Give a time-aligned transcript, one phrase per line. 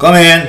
[0.00, 0.40] Kom in!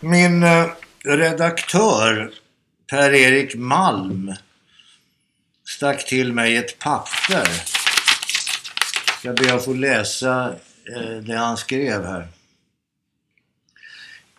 [0.00, 0.66] Min eh,
[1.04, 2.30] redaktör
[2.90, 4.34] Per-Erik Malm
[5.64, 7.77] stack till mig ett papper.
[9.22, 10.56] Jag ber att få läsa
[10.96, 12.28] eh, det han skrev här.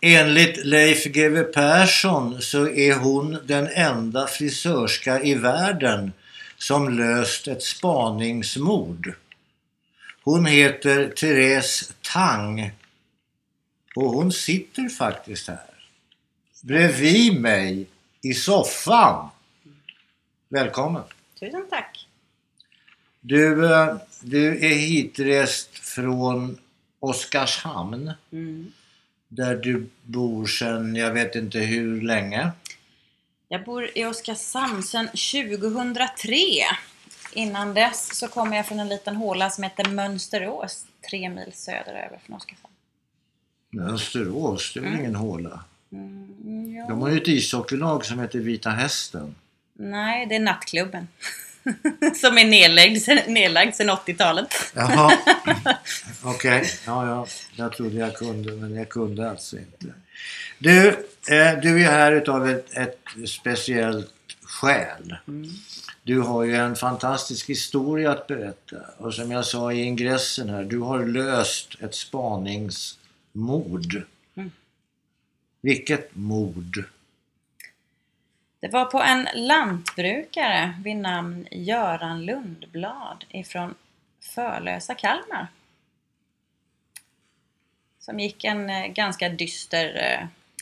[0.02, 6.12] Enligt Leif GW Persson så är hon den enda frisörska i världen
[6.58, 9.14] som löst ett spaningsmord.
[10.22, 12.72] Hon heter Therese Tang
[13.96, 15.70] och hon sitter faktiskt här
[16.62, 17.86] bredvid mig
[18.22, 19.28] i soffan.
[20.48, 21.02] Välkommen!
[21.40, 22.06] Tusen tack!
[23.20, 26.58] Du, eh, du är hitrest från
[27.00, 28.72] Oskarshamn Mm.
[29.28, 32.50] där du bor sedan jag vet inte hur länge.
[33.48, 36.36] Jag bor i Oskarshamn sedan 2003.
[37.32, 42.18] Innan dess så kommer jag från en liten håla som heter Mönsterås, tre mil söderöver
[42.26, 42.74] från Oskarshamn.
[43.70, 45.64] Mönsterås, det är väl ingen håla?
[45.92, 46.86] Mm, ja.
[46.88, 49.34] De har ju ett ishockeylag som heter Vita Hästen.
[49.74, 51.08] Nej, det är nattklubben.
[52.20, 54.54] som är nedlagd, nedlagd sedan 80-talet.
[54.74, 55.12] Jaha,
[56.22, 56.64] okej.
[56.86, 59.86] Ja, ja, jag trodde jag kunde men jag kunde alltså inte.
[60.58, 60.88] Du,
[61.30, 65.16] eh, du är här utav ett, ett speciellt skäl.
[66.02, 68.76] Du har ju en fantastisk historia att berätta.
[68.98, 74.02] Och som jag sa i ingressen här, du har löst ett spaningsmord.
[74.34, 74.50] Mm.
[75.60, 76.84] Vilket mord?
[78.60, 83.74] Det var på en lantbrukare vid namn Göran Lundblad ifrån
[84.34, 85.46] Förlösa, Kalmar.
[87.98, 89.86] Som gick en eh, ganska dyster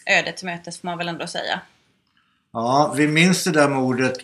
[0.07, 1.61] eh, öde till mötes får man väl ändå säga.
[2.53, 4.17] Ja, vi minns det där mordet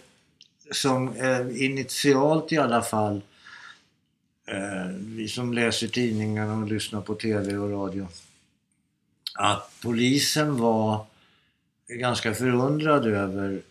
[0.71, 3.23] som eh, initialt i alla fall
[4.47, 8.09] eh, vi som läser tidningarna och lyssnar på TV och radio
[9.35, 11.06] att polisen var
[11.89, 13.62] ganska förundrad över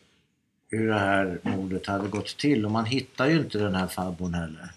[0.70, 4.34] hur det här mordet hade gått till och man hittar ju inte den här farbrorn
[4.34, 4.70] heller.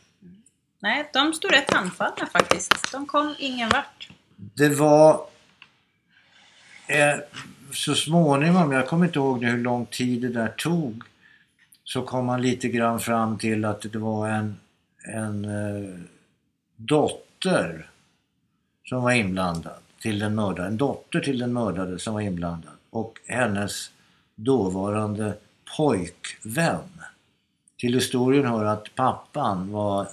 [0.78, 2.92] Nej, de stod rätt handfallna faktiskt.
[2.92, 4.08] De kom ingen vart.
[4.36, 5.26] Det var
[6.86, 7.18] eh,
[7.72, 11.02] så småningom, jag kommer inte ihåg hur lång tid det där tog,
[11.84, 14.56] så kom man lite grann fram till att det var en,
[15.14, 16.00] en eh,
[16.76, 17.90] dotter
[18.84, 20.68] som var inblandad till den mördade.
[20.68, 23.90] En dotter till den mördade som var inblandad och hennes
[24.34, 25.38] dåvarande
[25.76, 27.02] pojkvän.
[27.78, 30.08] Till historien hör att pappan var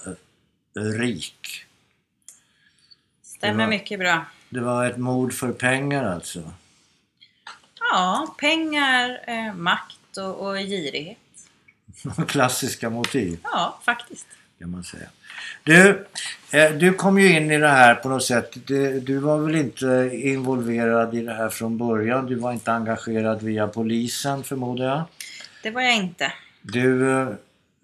[0.76, 1.64] eh, rik.
[3.22, 4.24] Stämmer var- mycket bra.
[4.50, 6.52] Det var ett mord för pengar alltså.
[7.92, 11.18] Ja, pengar, eh, makt och, och girighet.
[12.28, 14.26] Klassiska motiv Ja, faktiskt.
[14.58, 15.08] Kan man säga.
[15.64, 16.06] Du,
[16.50, 18.66] eh, du kom ju in i det här på något sätt.
[19.02, 22.26] Du, var väl inte involverad i det här från början?
[22.26, 25.02] Du var inte engagerad via polisen förmodar jag?
[25.62, 26.32] Det var jag inte.
[26.62, 27.28] Du eh,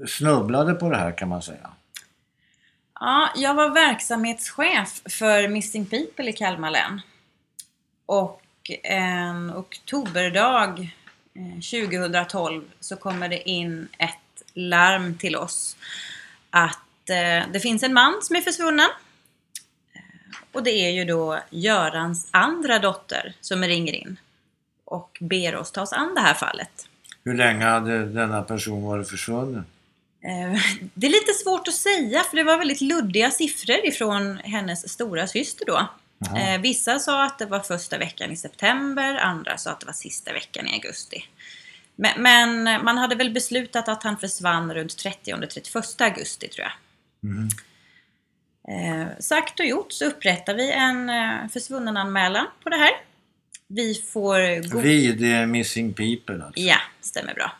[0.06, 1.70] snubblade på det här kan man säga.
[3.00, 7.00] Ja, jag var verksamhetschef för Missing People i Kalmar län.
[8.06, 8.42] Och
[8.82, 10.92] en oktoberdag
[11.34, 15.76] eh, 2012 så kommer det in ett larm till oss
[16.50, 18.88] att eh, det finns en man som är försvunnen.
[19.94, 20.00] Eh,
[20.52, 24.18] Och det är ju då Görans andra dotter som ringer in
[24.84, 26.88] och ber oss ta oss an det här fallet.
[27.24, 29.64] Hur länge hade denna person varit försvunnen?
[30.24, 30.60] Eh,
[30.94, 35.26] Det är lite svårt att säga för det var väldigt luddiga siffror ifrån hennes stora
[35.26, 35.88] syster då.
[36.18, 36.38] Jaha.
[36.54, 39.92] Eh, Vissa sa att det var första veckan i september, andra sa att det var
[39.92, 41.24] sista veckan i augusti.
[42.02, 46.72] Men, men man hade väl beslutat att han försvann runt 30-31 augusti tror jag.
[47.30, 47.48] Mhm.
[48.68, 52.90] Eh, sagt och gjort så upprättar vi en eh, försvunnen anmälan på det här.
[53.66, 54.68] Vi får...
[54.72, 56.60] go- Vi, det är Missing People alltså.
[56.60, 57.52] Ja, stämmer bra.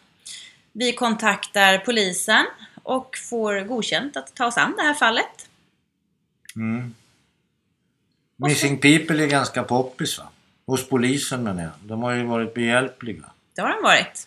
[0.72, 2.46] Vi kontaktar polisen
[2.82, 5.48] och får godkänt att ta oss an det här fallet.
[6.56, 6.94] Mm.
[8.36, 10.28] Missing People är ganska poppis va?
[10.66, 11.72] Hos polisen menar jag.
[11.82, 13.24] De har ju varit behjälpliga.
[13.54, 13.96] Det har den varit.
[13.96, 14.26] Det har den varit.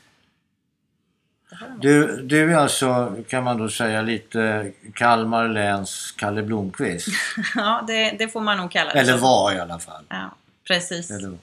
[1.82, 7.08] Du, du är alltså, kan man då säga, lite Kalmar läns Kalle Blomqvist.
[7.56, 9.00] Ja, det, det får man nog kalla det.
[9.00, 10.04] Eller var i alla fall.
[10.10, 10.36] Ja,
[10.68, 11.12] precis.
[11.12, 11.38] Eller.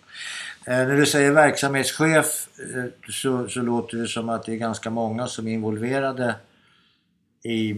[0.66, 4.90] Eh, när du säger verksamhetschef eh, så, så låter det som att det är ganska
[4.90, 6.34] många som är involverade
[7.42, 7.70] i,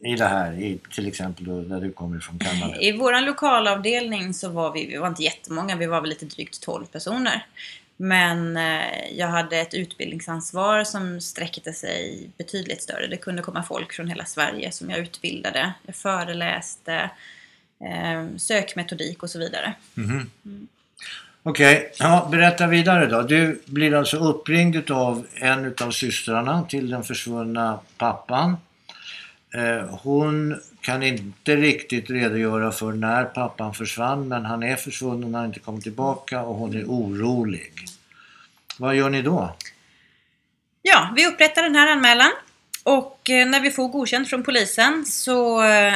[0.00, 2.82] i det här, i, till exempel då, där du kommer från Kalmar?
[2.82, 6.62] I vår lokalavdelning så var vi, vi var inte jättemånga, vi var väl lite drygt
[6.62, 7.46] 12 personer.
[7.96, 13.06] Men eh, jag hade ett utbildningsansvar som sträckte sig betydligt större.
[13.06, 15.72] Det kunde komma folk från hela Sverige som jag utbildade.
[15.86, 17.10] Jag föreläste,
[17.80, 19.74] eh, sökmetodik och så vidare.
[19.94, 20.30] Mhm.
[21.42, 23.22] Okej, ja, berätta vidare då.
[23.22, 28.56] Du blir alltså uppringd av en utav systrarna till den försvunna pappan.
[29.54, 35.34] Eh, hon kan inte riktigt redogöra för när pappan försvann men han är försvunnen, han
[35.34, 37.72] har inte kommit tillbaka och hon är orolig.
[38.78, 39.56] Vad gör ni då?
[40.82, 42.30] Ja, vi upprättar den här anmälan
[42.84, 45.94] och eh, när vi får godkänt från polisen så eh,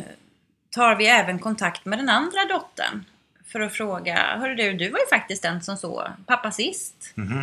[0.70, 3.04] tar vi även kontakt med den andra dottern
[3.46, 7.12] för att fråga, hörru du, du var ju faktiskt den som såg pappa sist.
[7.14, 7.40] Mhm.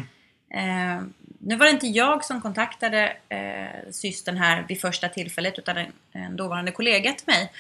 [0.54, 1.04] Eh,
[1.40, 5.92] nu var det inte jag som kontaktade eh, systern här vid första tillfället utan en,
[6.12, 7.52] en dåvarande kollega till mig.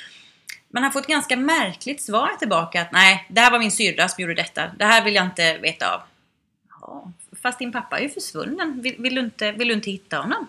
[0.69, 4.21] Men har fått ganska märkligt svar tillbaka att nej, det här var min syrra som
[4.21, 4.71] gjorde detta.
[4.77, 6.01] Det här vill jag inte veta av.
[6.81, 7.11] Ja,
[7.41, 8.81] fast din pappa är ju försvunnen.
[8.81, 10.47] Vill, vill, du inte, vill du inte hitta honom?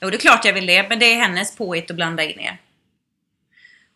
[0.00, 2.40] Jo, det är klart jag vill det, men det är hennes påhitt att blanda in
[2.40, 2.58] er.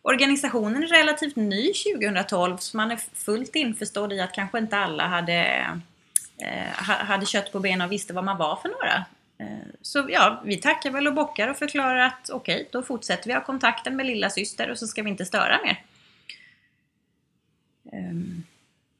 [0.01, 5.07] Organisationen är relativt ny 2012 så man är fullt införstådd i att kanske inte alla
[5.07, 5.65] hade,
[6.77, 9.05] hade kött på benen och visste vad man var för några.
[9.37, 13.33] Eh, så ja, vi tackar väl och bockar och förklarar att okej, då fortsätter vi
[13.33, 15.81] ha kontakten med lilla syster och så ska vi inte störa mer.
[17.93, 18.43] Ehm,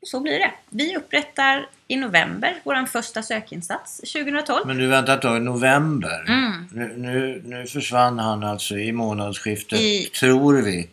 [0.01, 0.51] så blir det.
[0.69, 4.67] Vi upprättar i november vår första sökinsats 2012.
[4.67, 6.25] Men du vänta ett tag, november.
[6.27, 6.67] Mm.
[6.71, 10.89] Nu, nu, nu försvann han alltså i månadsskiftet, I- tror vi,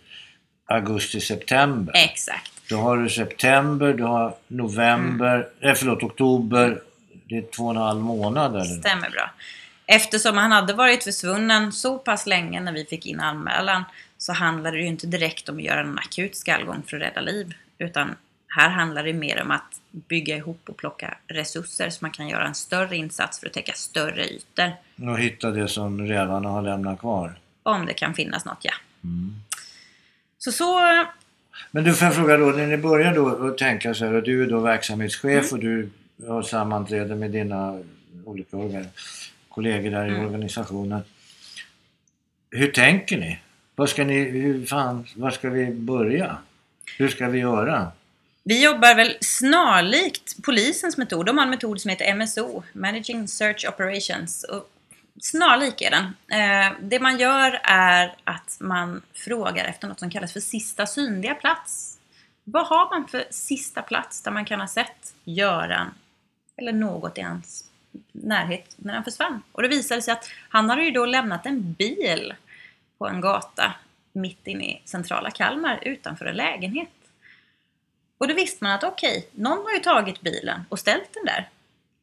[0.66, 1.92] augusti-september.
[1.96, 2.51] Exakt.
[2.72, 5.70] Då har du september, du har november, Mm.
[5.70, 6.80] eh, förlåt oktober.
[7.28, 8.64] Det är två och en halv månad eller?
[8.64, 9.30] Stämmer bra.
[9.86, 13.84] Eftersom han hade varit försvunnen så pass länge när vi fick in anmälan
[14.18, 17.20] så handlade det ju inte direkt om att göra en akut skallgång för att rädda
[17.20, 17.54] liv.
[17.78, 18.14] Utan
[18.48, 22.46] här handlar det mer om att bygga ihop och plocka resurser så man kan göra
[22.46, 24.72] en större insats för att täcka större ytor.
[25.08, 27.38] Och hitta det som rävarna har lämnat kvar.
[27.62, 28.72] Om det kan finnas något, ja.
[29.04, 29.34] Mm.
[30.38, 30.80] Så så...
[31.70, 34.22] Men du får jag fråga då, när ni börjar då att tänka så här och
[34.22, 35.52] du är då verksamhetschef Mm.
[35.52, 35.90] och du
[36.28, 37.78] har sammanträde med dina
[38.24, 38.56] olika
[39.48, 40.26] kollegor där i Mm.
[40.26, 41.00] organisationen.
[42.50, 43.38] Hur tänker ni?
[43.74, 46.36] Vad ska ni, hur fan, var ska vi börja?
[46.98, 47.92] Hur ska vi göra?
[48.44, 51.26] Vi jobbar väl snarlikt polisens metod.
[51.26, 54.44] De har en metod som heter MSO, Managing Search Operations.
[54.44, 54.68] Och
[55.22, 56.04] snarlik är den.
[56.40, 61.34] Eh, det man gör är att man frågar efter något som kallas för sista synliga
[61.34, 61.98] plats.
[62.44, 65.94] Vad har man för sista plats där man kan ha sett Göran
[66.56, 67.70] eller något i hans
[68.12, 69.42] närhet när han försvann?
[69.52, 72.34] Och det visade sig att han hade ju då lämnat en bil
[72.98, 73.74] på en gata
[74.12, 76.88] mitt inne i centrala Kalmar utanför en lägenhet.
[78.18, 81.48] Och då visste man att okej, någon har ju tagit bilen och ställt den där.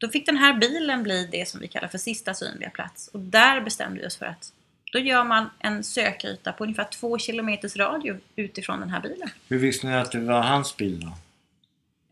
[0.00, 3.08] Då fick den här bilen bli det som vi kallar för sista synliga plats.
[3.12, 4.52] Och där bestämde vi oss för att
[4.92, 9.30] då gör man en sökyta på ungefär två kilometers radio utifrån den här bilen.
[9.48, 11.12] Hur visste ni att det var hans bil då?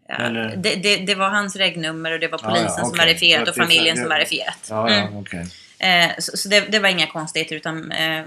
[0.08, 3.06] Ja, det, det, det var hans regnummer och det var Ja, polisen ja, som okej.
[3.06, 4.67] verifierat Så och familjen som verifierat.
[4.70, 5.46] Ja, ja, Mm.
[5.81, 8.25] Eh, så så det, det var inga konstigheter utan eh,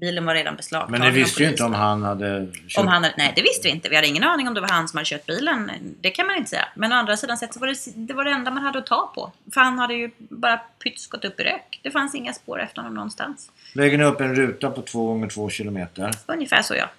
[0.00, 2.80] bilen var redan beslagtagen Men ni visste ju inte om han hade kört...
[2.80, 3.88] Om han hade, nej, det visste vi inte.
[3.88, 5.70] Vi hade ingen aning om det var han som hade kört bilen.
[6.00, 6.68] Det kan man inte säga.
[6.74, 8.86] Men å andra sidan sett så var det, det var det enda man hade att
[8.86, 9.32] ta på.
[9.54, 11.80] För han hade ju bara pyts gått upp i rök.
[11.82, 13.50] Det fanns inga spår efter honom någonstans.
[13.72, 16.10] Lägger ni upp en ruta på två gånger två kilometer.
[16.26, 16.90] Ungefär så ja.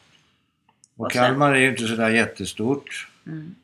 [0.97, 3.07] Och Och sen- Kalmar är ju inte sådär jättestort.
[3.27, 3.55] Mm.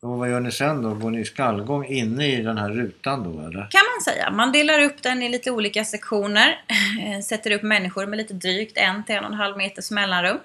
[0.00, 0.94] Och vad gör ni sen då?
[0.94, 3.68] Går ni skallgång inne i den här rutan då eller?
[3.70, 4.30] Kan man säga.
[4.30, 6.60] Man delar upp den i lite olika sektioner.
[7.02, 10.38] Eh, Sätter upp människor med lite drygt en till en och en halv meters mellanrum.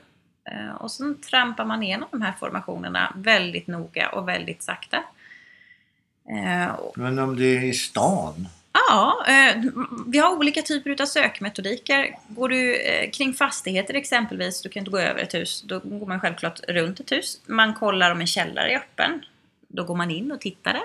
[0.51, 4.98] Eh, Och sen trampar man igenom de här formationerna väldigt noga och väldigt sakta.
[6.29, 8.48] Eh, Men om det är i stan?
[8.89, 9.25] Ja,
[10.07, 12.15] vi har olika typer av sökmetodiker.
[12.27, 12.77] Går du
[13.13, 17.00] kring fastigheter exempelvis, du kan inte gå över ett hus, då går man självklart runt
[17.00, 17.41] ett hus.
[17.48, 19.25] Man kollar om en källare är öppen.
[19.75, 20.84] Då går man in och tittar där.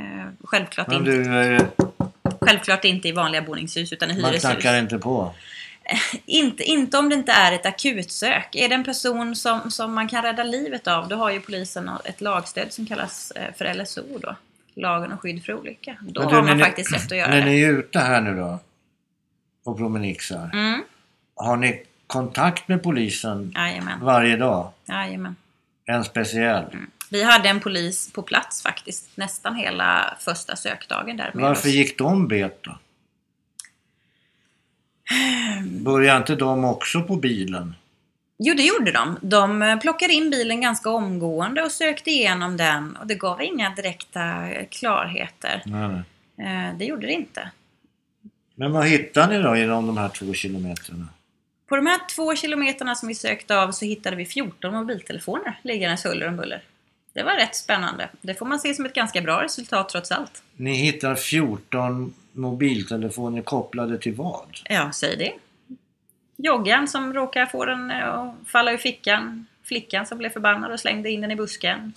[0.00, 1.62] Eh, självklart, Men inte, du, eh,
[2.40, 4.42] självklart inte i vanliga boningshus utan i man hyreshus.
[4.50, 5.34] knackar inte på?
[6.26, 8.54] Inte, inte om det inte är ett akutsök.
[8.56, 11.90] Är det en person som, som man kan rädda livet av, då har ju polisen
[12.04, 14.36] ett lagstöd som kallas eh, för LSO då.
[14.74, 15.96] Lagen om skydd för olycka.
[16.00, 17.44] Då du, har när man ni- faktiskt rätt att göra När det.
[17.44, 18.58] ni är ute här nu då
[19.64, 20.50] och promenixar.
[20.52, 20.82] Mm,
[21.36, 23.98] Har ni kontakt med polisen jajamän.
[24.02, 24.70] varje dag?
[24.88, 25.36] Jajamän.
[25.86, 26.64] En speciell?
[27.10, 31.74] Vi hade en polis på plats faktiskt nästan hela första sökdagen där med Varför oss.
[31.74, 32.78] gick de bet då?
[35.64, 37.74] Började inte de också på bilen?
[38.38, 39.18] Jo, det gjorde de.
[39.22, 44.48] De plockade in bilen ganska omgående och sökte igenom den och det gav inga direkta
[44.70, 45.62] klarheter.
[45.66, 46.02] Nej.
[46.48, 47.50] Eh, Det gjorde det inte.
[48.54, 51.08] Men vad hittade ni då inom de här två kilometrarna?
[51.68, 56.04] På de här två kilometerna som vi sökte av så hittade vi 14 mobiltelefoner liggandes
[56.06, 56.62] huller om buller.
[57.12, 58.08] Det var rätt spännande.
[58.20, 60.42] Det får man se som ett ganska bra resultat trots allt.
[60.56, 64.60] Ni hittar 14 mobiltelefoner kopplade till vad?
[64.64, 65.32] Ja, säg det.
[66.36, 69.46] Joggan som råkar få den eh, att falla ur fickan.
[69.64, 71.92] Flickan som blev förbannad och slängde in den i busken.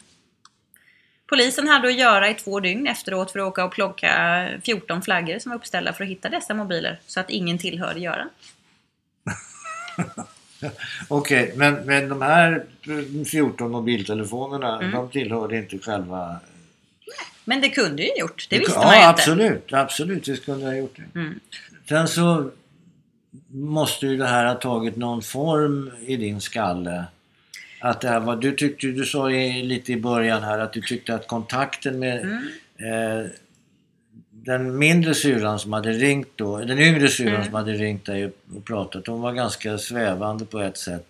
[1.25, 5.39] Polisen hade att göra i två dygn efteråt för att åka och plocka 14 flaggor
[5.39, 8.29] som var uppställda för att hitta dessa mobiler så att ingen tillhörde Göran.
[11.08, 12.63] Okej, men, men de här
[13.25, 14.91] 14 mobiltelefonerna, Mm.
[14.91, 16.36] de tillhörde inte själva...
[17.46, 18.48] Men det kunde ju gjort.
[18.50, 19.10] Det visste ja, man ju inte.
[19.10, 19.74] absolut.
[19.74, 21.20] Absolut, vi skulle ha gjort det.
[21.20, 21.39] Mm.
[21.89, 22.50] Sen så
[23.51, 27.03] måste ju det här ha tagit någon form i din skalle.
[27.79, 31.15] Att det här var, du, tyckte, du sa lite i början här att du tyckte
[31.15, 33.22] att kontakten med Mm.
[33.22, 33.25] eh,
[34.45, 37.45] den mindre syrran som hade ringt då, den yngre syrran Mm.
[37.45, 41.07] som hade ringt dig och pratat, hon var ganska svävande på ett sätt.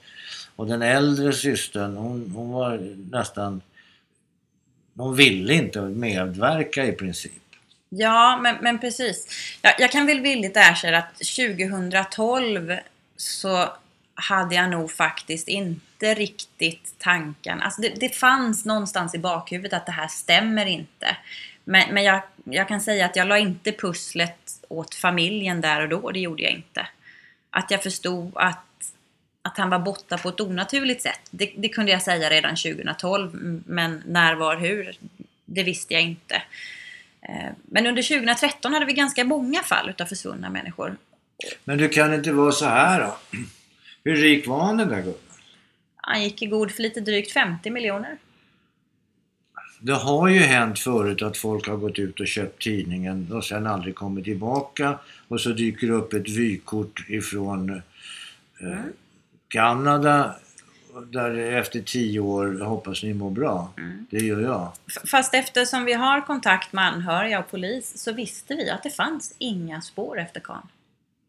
[0.56, 3.62] Och den äldre systern, hon, hon var nästan...
[4.98, 7.32] Hon ville inte medverka i princip.
[7.90, 9.28] Ja, men, men precis.
[9.62, 12.78] Jag, jag kan väl villigt erkänna att 2012
[13.18, 13.70] så
[14.16, 17.62] hade jag nog faktiskt inte riktigt tanken.
[17.62, 21.18] Alltså det, det fanns någonstans i bakhuvudet att det här stämmer inte.
[21.63, 25.89] Men, men jag, jag kan säga att jag la inte pusslet åt familjen där och
[25.89, 26.88] då, det gjorde jag inte.
[27.50, 28.93] Att jag förstod att,
[29.41, 33.62] att han var borta på ett onaturligt sätt, det, det kunde jag säga redan 2012.
[33.65, 34.98] Men när, var, hur,
[35.46, 36.36] det visste jag inte.
[37.22, 40.98] Eh, Men under 2013 hade vi ganska många fall utav försvunna människor.
[41.63, 43.17] Men du kan inte vara så här då?
[44.03, 45.20] Hur rik var han den där gubben?
[45.96, 48.17] Han gick i god för lite drygt 50 miljoner.
[49.86, 53.68] Det har ju hänt förut att folk har gått ut och köpt tidningen och sen
[53.68, 58.80] aldrig kommit tillbaka och så dyker det upp ett vykort ifrån eh,
[59.48, 60.36] Kanada
[61.06, 63.74] där efter tio år hoppas ni mår bra.
[64.10, 64.72] Det gör jag.
[65.06, 69.36] Fast eftersom vi har kontakt med anhöriga och polis så visste vi att det fanns
[69.38, 70.68] inga spår efter karln.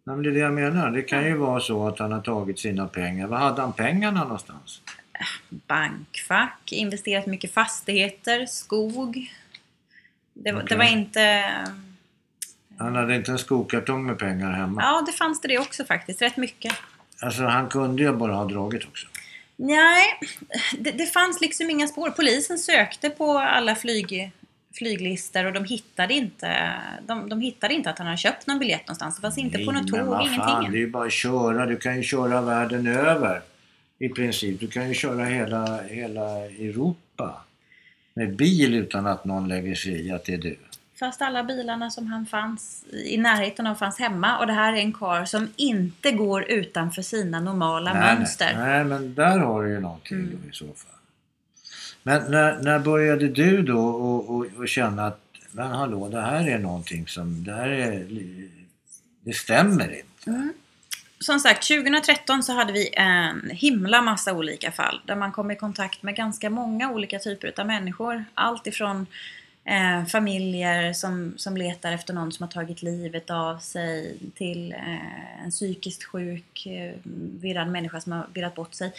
[0.05, 0.91] Nej, men det är det jag menar.
[0.91, 3.27] Det kan ju vara så att han har tagit sina pengar.
[3.27, 4.81] Var hade han pengarna någonstans?
[5.49, 9.33] Bankfack, investerat mycket fastigheter, skog.
[10.35, 11.45] Det, var- det var inte...
[12.79, 14.83] Han hade inte en skokartong med pengar hemma.
[14.83, 16.23] Ja, det fanns det också faktiskt.
[16.23, 16.73] Rätt mycket.
[17.21, 19.07] Alltså han kunde ju bara ha dragit också.
[19.57, 20.05] Nej,
[20.79, 22.11] det, det fanns liksom inga spår.
[22.11, 24.33] Polisen sökte på alla flyg,
[24.79, 26.73] flyglistor och de hittade inte
[27.07, 29.17] de, de hittade inte att han hade köpt någon biljett någonstans.
[29.17, 30.81] Det fanns inte på något tåg, fan, det är ingenting.
[30.81, 31.67] ju bara att köra.
[31.67, 33.43] Du kan ju köra världen över.
[33.99, 34.61] I princip.
[34.61, 37.45] Du kan ju köra hela, hela Europa.
[38.15, 40.57] Med bil utan att någon lägger sig i att det är du.
[40.99, 44.77] Fast alla bilarna som han fanns i närheten av fanns hemma och det här är
[44.77, 48.53] en kar som inte går utanför sina normala mönster.
[48.57, 50.39] Nej, nej, men där har du ju någonting Mm.
[50.43, 50.99] då i så fall.
[52.03, 55.21] Men när, när började du då och, och, och känna att
[55.53, 58.07] men hallå, det här är någonting som, det här är,
[59.21, 60.49] det stämmer inte.
[61.25, 65.57] Som sagt, 2013 så hade vi en himla massa olika fall där man kom i
[65.57, 68.25] kontakt med ganska många olika typer av människor.
[68.35, 69.07] Allt ifrån
[69.65, 75.45] eh, familjer som, som letar efter någon som har tagit livet av sig till eh,
[75.45, 76.95] en psykiskt sjuk, eh,
[77.41, 78.93] virrad människa som har virrat bort sig.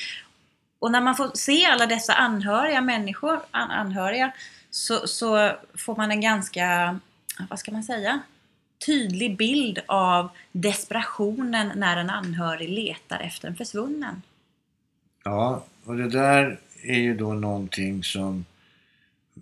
[0.80, 4.32] Och när man får se alla dessa anhöriga människor, an, anhöriga,
[4.70, 7.00] så, så får man en ganska,
[7.50, 8.20] vad ska man säga,
[8.86, 14.22] tydlig bild av desperationen när en anhörig letar efter en försvunnen.
[15.24, 18.46] Ja, och det där är ju då någonting som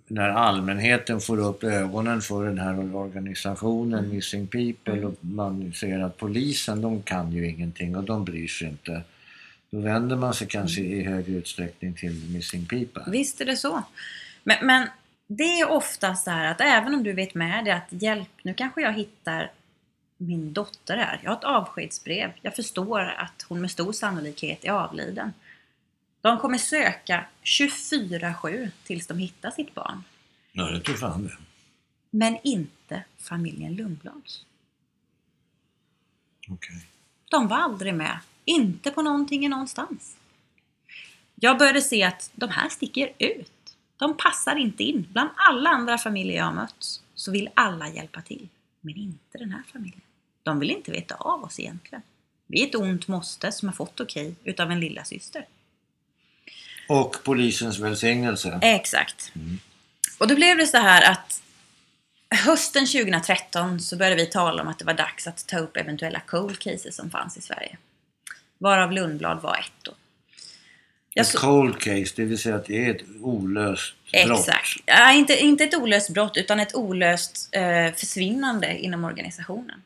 [0.06, 6.16] när allmänheten får upp ögonen för den här organisationen Missing People och man ser att
[6.16, 9.02] polisen, de kan ju ingenting och de bryr sig inte.
[9.70, 13.02] Då vänder man sig kanske i högre utsträckning till Missing People.
[13.06, 13.82] Visst är det så.
[14.44, 14.88] Men, men
[15.26, 18.54] det är ofta så här att även om du vet med dig att hjälp, nu
[18.54, 19.52] kanske jag hittar
[20.16, 21.20] min dotter här.
[21.22, 22.32] Jag har ett avskedsbrev.
[22.42, 25.32] Jag förstår att hon med stor sannolikhet är avliden.
[26.20, 30.04] De kommer söka 24-7 tills de hittar sitt barn.
[30.52, 31.36] Ja, det tror fan det.
[32.10, 34.44] Men inte familjen Lundblads.
[36.48, 36.86] Okej.
[37.30, 38.18] De var aldrig med.
[38.44, 40.16] Inte på någonting någonstans.
[41.34, 43.52] Jag började se att de här sticker ut.
[44.04, 45.06] De passar inte in.
[45.12, 48.48] Bland alla andra familjer jag har mött så vill alla hjälpa till.
[48.80, 50.00] Men inte den här familjen.
[50.42, 52.02] De vill inte veta av oss egentligen.
[52.46, 55.46] Vi är ett ont måste som har fått okej utav en lilla syster.
[56.88, 58.58] Och polisens välsignelse.
[58.62, 59.32] Exakt.
[60.18, 61.42] Och då blev det så här att
[62.44, 66.20] hösten 2013 så började vi tala om att det var dags att ta upp eventuella
[66.20, 67.78] cold cases som fanns i Sverige.
[68.58, 69.92] Varav Lundblad var ett då.
[71.14, 73.94] Ett så- cold case, det vill säga att det är ett olöst
[74.26, 74.38] brott.
[74.40, 74.68] Exakt.
[74.86, 79.82] Ja, inte, inte ett olöst brott utan ett olöst eh, försvinnande inom organisationen.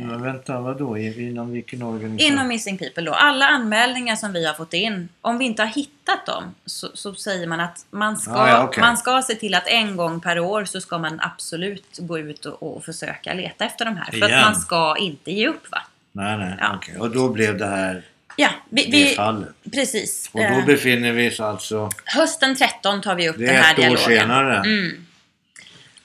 [0.00, 0.98] Men vänta, vadå?
[0.98, 2.32] Inom vilken organisation?
[2.32, 3.12] Inom Missing People då.
[3.12, 7.14] Alla anmälningar som vi har fått in, om vi inte har hittat dem så, så
[7.14, 8.80] säger man att man ska, Ah, ja, okej.
[8.80, 12.44] man ska se till att en gång per år så ska man absolut gå ut
[12.46, 14.04] och, och försöka leta efter de här.
[14.12, 14.40] För att Igen?
[14.42, 15.82] man ska inte ge upp va?
[16.12, 16.76] Nej, nej, Ja.
[16.76, 16.96] okej.
[16.98, 18.04] Och då blev det här
[18.36, 19.48] Ja, vi, det vi, fallet.
[19.72, 20.30] precis.
[20.32, 21.90] Och då Eh, befinner vi oss alltså...
[22.04, 24.04] hösten 13 tar vi upp Det den är här ett år dialogen.
[24.20, 24.56] senare.
[24.56, 25.06] Mm.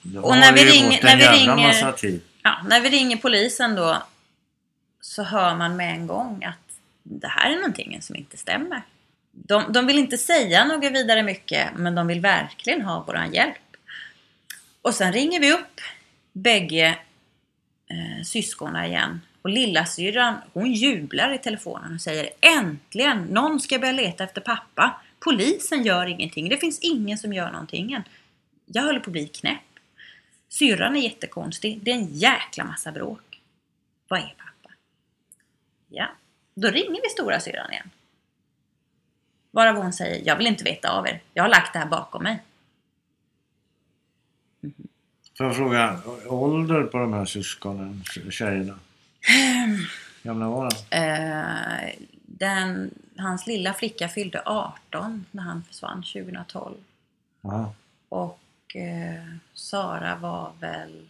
[0.01, 2.19] Då Och när vi det gått när vi ringer-.
[2.43, 4.03] Ja, när vi ringer polisen då
[5.01, 6.57] så hör man med en gång att
[7.03, 8.81] det här är någonting som inte stämmer.
[9.31, 13.55] De, de vill inte säga något vidare mycket men de vill verkligen ha våran hjälp.
[14.81, 15.81] Och sen ringer vi upp
[16.33, 16.97] bägge
[17.89, 19.21] eh, syskonen igen.
[19.41, 23.23] Och lillasyrran hon jublar i telefonen och säger Äntligen!
[23.23, 25.01] Någon ska börja leta efter pappa.
[25.19, 26.49] Polisen gör ingenting.
[26.49, 28.03] Det finns ingen som gör någonting än.
[28.65, 29.59] Jag håller på att bli knäpp.
[30.49, 31.79] Syrran är jättekonstig.
[31.83, 33.41] Det är en jäkla massa bråk.
[34.07, 34.73] Vad är pappa?
[35.89, 36.07] Ja,
[36.55, 37.89] då ringer vi stora syrran igen.
[39.51, 41.21] Varav hon säger, jag vill inte veta av er.
[41.33, 42.43] Jag har lagt det här bakom mig.
[44.61, 44.87] Mm-hmm.
[45.37, 48.79] Får jag fråga, ålder på de här syskonen, tjejerna?
[50.23, 50.97] Gamla var de?
[50.97, 51.93] Eh,
[52.25, 56.75] den, hans lilla flicka fyllde 18 när han försvann 2012.
[57.41, 57.73] Ja.
[58.09, 59.23] Och eh,
[59.53, 61.07] Sara var väl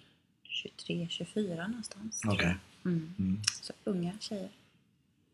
[0.87, 2.19] 23-24 någonstans.
[2.21, 2.45] tror Okej.
[2.83, 2.91] jag.
[2.91, 3.15] Mm.
[3.19, 3.41] Mm.
[3.61, 4.49] Så unga tjejer.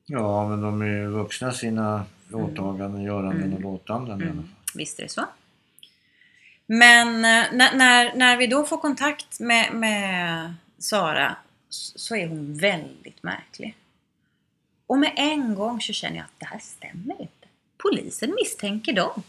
[0.05, 3.53] Ja, men de är ju vuxna sina åtaganden, göranden Mm.
[3.55, 4.43] och låtanden i alla Mm.
[4.43, 4.53] fall.
[4.75, 5.25] Visst är det så.
[6.65, 11.35] Men eh, när, när, när vi då får kontakt med, med Sara
[11.69, 13.75] så är hon väldigt märklig.
[14.87, 17.47] Och med en gång så känner jag att det här stämmer inte.
[17.77, 19.23] Polisen misstänker dem.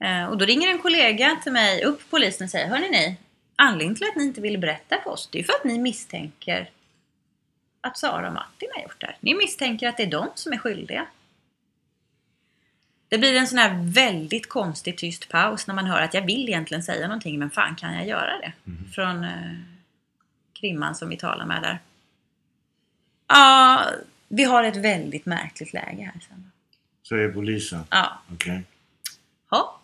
[0.00, 3.16] Eh, Och då ringer en kollega till mig upp polisen och säger Hörni ni,
[3.56, 6.70] anledningen till att ni inte vill berätta för oss det är för att ni misstänker
[7.80, 9.16] att Sara och Martin har gjort det här.
[9.20, 11.06] Ni misstänker att det är de som är skyldiga.
[13.08, 16.48] Det blir en sån här väldigt konstig tyst paus när man hör att jag vill
[16.48, 18.52] egentligen säga någonting men fan kan jag göra det?
[18.94, 19.26] Från
[20.60, 21.78] krimman som vi talar med där.
[23.28, 23.90] Ja,
[24.28, 26.50] vi har ett väldigt märkligt läge här sen.
[27.08, 27.84] Säger polisen.
[27.90, 28.62] Ja, Okej.
[29.50, 29.80] hopp.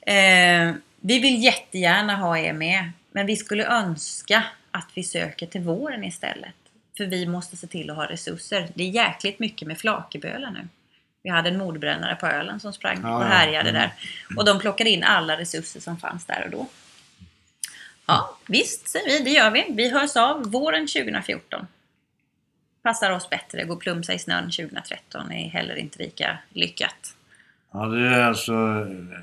[0.00, 5.60] Eh, vi vill jättegärna ha er med men vi skulle önska att vi söker till
[5.60, 6.54] våren istället.
[6.96, 8.68] För vi måste se till att ha resurser.
[8.74, 10.68] Det är jäkligt mycket med flakebölar nu.
[11.22, 13.18] Vi hade en mordbrännare på ölen som sprang och ja.
[13.24, 13.82] härjade Mm.
[13.82, 13.92] där.
[14.36, 16.66] Och de plockade in alla resurser som fanns där och då.
[18.06, 19.66] Ja, visst säger vi, det gör vi.
[19.68, 21.66] Vi hörs av våren 2014.
[22.82, 23.64] Passar oss bättre.
[23.64, 27.16] Gå och plumsa i snön 2013 är heller inte lika lyckat.
[27.72, 28.52] Ja, det är alltså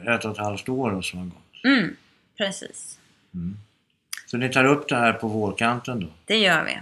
[0.07, 1.63] ett och ett halvt år som har gått.
[1.63, 1.95] Mm,
[2.37, 2.99] precis.
[4.25, 6.07] Så ni tar upp det här på vårkanten då?
[6.25, 6.79] Det gör vi.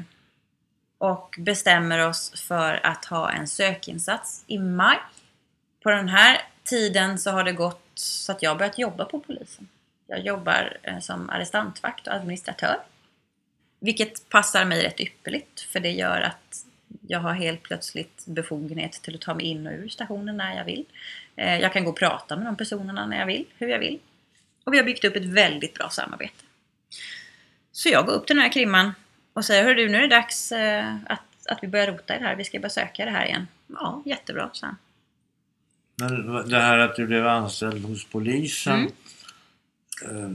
[0.97, 4.97] Och bestämmer oss för att ha en sökinsats i maj.
[5.83, 9.19] På den här tiden så har det gått så att jag har börjat jobba på
[9.19, 9.67] polisen.
[10.11, 12.75] Jag jobbar eh, som arrestantvakt och administratör.
[13.79, 16.65] Vilket passar mig rätt ypperligt för det gör att
[17.07, 20.65] jag har helt plötsligt befogenhet till att ta mig in och ur stationen när jag
[20.65, 20.85] vill.
[21.35, 23.99] Eh, Jag kan gå och prata med de personerna när jag vill, hur jag vill.
[24.63, 26.43] Och vi har byggt upp ett väldigt bra samarbete.
[27.71, 28.91] Så jag går upp till den här krimman
[29.33, 32.19] och säger, hör du, nu är det dags eh, att, att vi börjar rota i
[32.19, 32.35] det här.
[32.35, 33.47] Vi ska börja söka det här igen.
[33.67, 34.77] Ja, jättebra, sa han.
[35.95, 38.73] Men det här att du blev anställd hos polisen.
[38.79, 38.91] Mm.
[40.05, 40.29] Eh,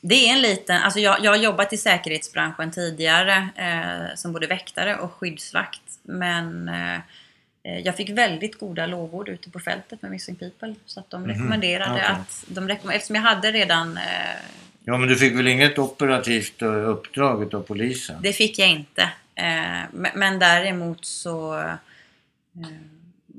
[0.00, 4.46] Det är en liten, alltså jag, jag har jobbat i säkerhetsbranschen tidigare eh, som både
[4.46, 5.80] väktare och skyddsvakt.
[6.02, 10.74] Men eh, jag fick väldigt goda lovord ute på fältet med Missing People.
[10.86, 12.04] Så att de Mhm, rekommenderade okej.
[12.04, 14.02] att, de rekomm- eftersom jag hade redan, eh,
[14.84, 18.22] Ja, men du fick väl inget operativt eh, uppdrag av polisen?
[18.22, 19.02] det fick jag inte.
[19.34, 19.82] Eh,
[20.14, 21.74] men, däremot så, eh,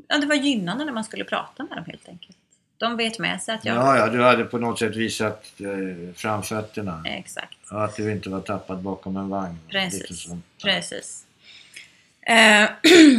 [0.07, 2.37] ja det var gynnande när man skulle prata med dem helt enkelt.
[2.83, 6.13] De vet med sig att jag, Ja, ja, du hade på något sätt visat eh,
[6.15, 7.03] framfötterna.
[7.05, 7.57] exakt.
[7.71, 9.59] Och att du inte var tappad bakom en vagn.
[9.69, 10.27] Precis.
[10.63, 11.25] Precis.
[12.21, 12.69] Eh,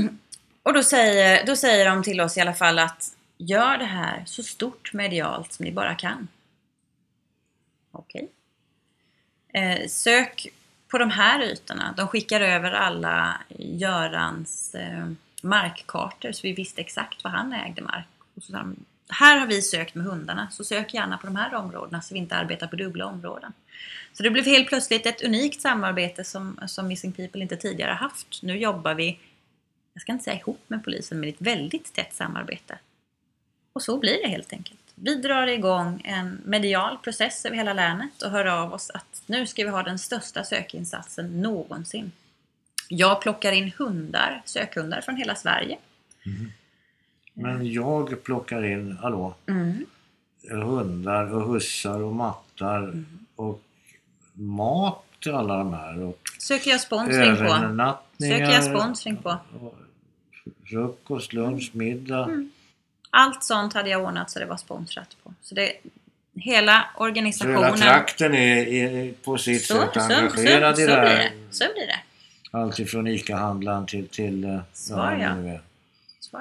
[0.63, 4.23] och då säger, då säger de till oss i alla fall att gör det här
[4.27, 6.29] så stort medialt som ni bara kan.
[7.93, 8.29] Okej.
[9.49, 10.47] Eh, sök
[10.89, 11.95] på de här ytorna.
[11.97, 15.07] De skickar över alla Görans eh,
[15.43, 18.07] markkartor så vi visste exakt var han ägde mark.
[18.37, 18.77] Och så sa de,
[19.09, 22.21] här har vi sökt med hundarna, så sök gärna på de här områdena så vi
[22.21, 23.53] inte arbetar på dubbla områden.
[24.13, 28.43] Så det blev helt plötsligt ett unikt samarbete som, som Missing People inte tidigare haft.
[28.43, 29.19] Nu jobbar vi,
[29.93, 32.79] jag ska inte säga ihop med polisen, men ett väldigt tätt samarbete.
[33.73, 34.81] Och så blir det helt enkelt.
[34.95, 39.47] Vi drar igång en medial process över hela länet och hör av oss att nu
[39.47, 42.13] ska vi ha den största sökinsatsen någonsin.
[42.89, 45.79] Jag plockar in hundar, sökhundar från hela Sverige.
[46.23, 46.53] Mhm.
[47.35, 49.87] Men jag plockar in, hallå, Mm.
[50.51, 53.07] hundar och hussar och mattar Mm.
[53.37, 53.63] och
[54.33, 56.03] mat till alla de här.
[56.03, 57.95] Och Söker jag sponsring på.
[58.19, 59.39] Söker jag sponsring på.
[60.71, 62.25] Frukost, lunch, middag.
[62.25, 62.51] Mm.
[63.11, 65.35] Allt sånt hade jag ordnat så det var sponsrat på.
[65.43, 65.73] Så det,
[66.35, 67.65] hela Så organisationen...
[67.65, 71.09] hela trakten är, är på sitt så, sätt så, så, så, engagerad i blir det
[71.09, 71.31] här.
[71.51, 72.01] Så blir det.
[72.51, 75.61] Allt ifrån ICA-handlaren till, till eh, Svar, vad det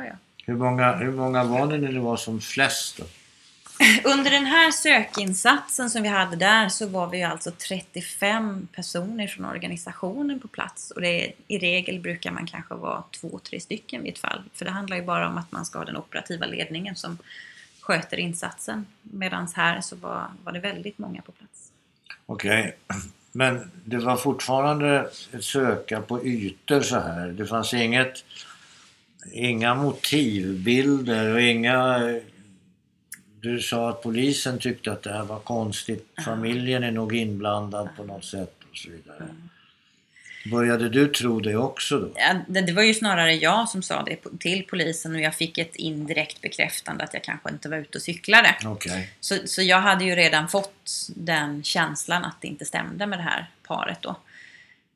[0.05, 0.15] ja.
[0.45, 3.03] Hur många, hur många var det när det var som flest då?
[4.03, 9.45] Under den här sökinsatsen som vi hade där så var vi alltså 35 personer från
[9.45, 10.91] organisationen på plats.
[10.91, 14.41] Och det är, i regel brukar man kanske vara två, tre stycken vid ett fall.
[14.53, 17.17] För det handlar ju bara om att man ska ha den operativa ledningen som
[17.81, 18.85] sköter insatsen.
[19.01, 21.71] Medan här så var, var det väldigt många på plats.
[22.25, 22.77] Okej.
[23.31, 27.27] Men det var fortfarande ett söka på ytor så här.
[27.27, 28.23] Det fanns inget,
[29.31, 32.11] inga motivbilder och inga...
[33.41, 36.07] Du sa att polisen tyckte att det här var konstigt.
[36.25, 39.27] Familjen är nog inblandad på något sätt och så vidare.
[40.45, 42.11] Började du tro det också då?
[42.15, 45.57] Ja, det, det var ju snarare jag som sa det till polisen och jag fick
[45.57, 48.55] ett indirekt bekräftande att jag kanske inte var ute och cyklade.
[48.65, 49.13] Okej.
[49.19, 53.23] Så, så jag hade ju redan fått den känslan att det inte stämde med det
[53.23, 54.15] här paret då.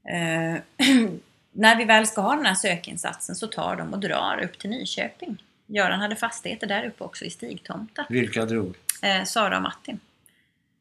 [0.10, 0.56] Eh,
[1.58, 4.70] när vi väl ska ha den här sökinsatsen så tar de och drar upp till
[4.70, 5.44] Nyköping.
[5.68, 8.06] Göran hade fastigheter där uppe också i Stigtomta.
[8.10, 8.76] Vilka drog?
[9.02, 10.00] Eh, Sara och Martin.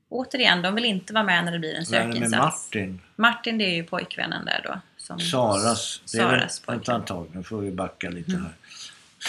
[0.09, 2.65] Återigen, de vill inte vara med när det blir en Vad är det med sökinsats.
[2.67, 3.01] Martin?
[3.17, 4.81] Martin det är ju pojkvännen där då.
[4.97, 6.01] Som Saras.
[6.13, 7.01] Det är väl, Saras vänta pojkvän.
[7.01, 8.53] ett tag, nu får vi backa lite här.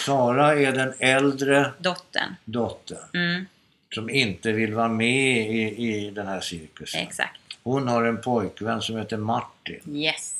[0.04, 2.34] Sara är den äldre Dottern.
[2.44, 3.46] dottern Mm,
[3.94, 7.00] som inte vill vara med i, i den här cirkusen.
[7.02, 7.40] exakt.
[7.62, 9.80] Hon har en pojkvän som heter Martin.
[9.96, 10.34] Yes.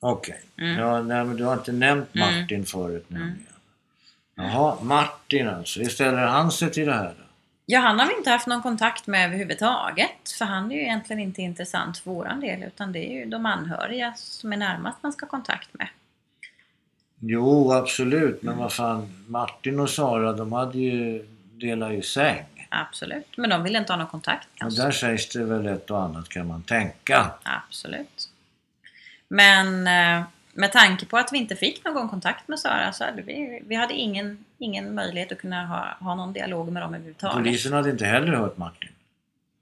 [0.00, 0.42] Okej.
[0.58, 0.78] Mm.
[0.78, 2.40] Ja, nej, men du har inte nämnt Mm.
[2.40, 3.46] Martin förut nämligen.
[4.34, 5.80] Jaha, Martin alltså.
[5.80, 7.24] Hur ställer han sig till det här då?
[7.66, 10.30] Ja, han har vi inte haft någon kontakt med överhuvudtaget.
[10.38, 12.62] För han är ju egentligen inte intressant för våran del.
[12.62, 15.88] Utan det är ju de anhöriga som är närmast man ska ha kontakt med.
[17.18, 18.42] Jo, absolut.
[18.42, 18.54] Mm.
[18.54, 22.44] Men vad fan, Martin och Sara de hade ju, delat ju säng.
[22.68, 23.36] Absolut.
[23.36, 26.02] Men de vill inte ha någon kontakt med Och där sägs det väl ett och
[26.02, 27.30] annat kan man tänka.
[27.42, 28.29] Absolut.
[29.30, 33.22] Men eh, med tanke på att vi inte fick någon kontakt med Sara så hade
[33.22, 37.36] vi, vi hade ingen, ingen möjlighet att kunna ha, ha någon dialog med dem överhuvudtaget.
[37.36, 38.90] Polisen hade inte heller hört Martin.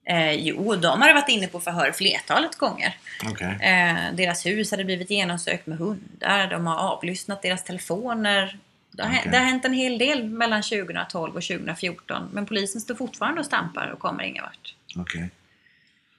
[0.05, 2.97] Eh, jo, de hade varit inne på förhör flertalet gånger.
[3.31, 3.59] Okej.
[3.61, 6.47] Eh, deras hus hade blivit genomsökt med hundar.
[6.51, 8.59] De har avlyssnat deras telefoner.
[8.91, 9.33] Det har, hänt- Okej.
[9.33, 12.29] det har hänt en hel del mellan 2012 och 2014.
[12.33, 14.75] Men polisen står fortfarande och stampar och kommer ingen vart.
[14.97, 15.31] Okej.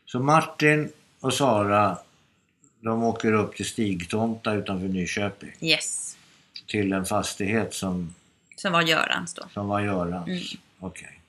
[0.05, 1.97] Så Martin och Sara
[2.79, 5.53] de åker upp till Stigtomta utanför Nyköping.
[5.61, 6.17] Yes.
[6.67, 8.15] Till en fastighet som,
[8.55, 9.43] Som var Görans då.
[9.53, 10.27] som var Görans.
[10.27, 10.41] Mm.
[10.79, 11.19] Okej.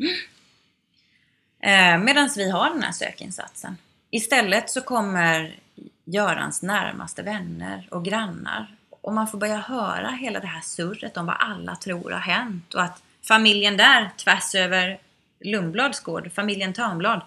[1.61, 3.77] Eh, Medan vi har den här sökinsatsen.
[4.11, 5.57] Istället så kommer
[6.05, 8.67] Görans närmaste vänner och grannar.
[8.91, 12.75] Och man får börja höra hela det här surret om vad alla tror har hänt.
[12.75, 14.99] Och att familjen där, tvärs över
[15.41, 17.21] Lundblads gård, familjen Törnblad,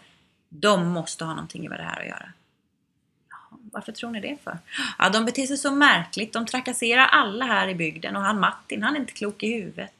[0.50, 2.30] de måste ha någonting med det här att göra.
[3.74, 4.58] Varför tror ni det för?
[5.00, 6.34] Ja, de beter sig så märkligt.
[6.34, 9.94] De trakasserar alla här i bygden och han Martin, han är inte klok i huvudet.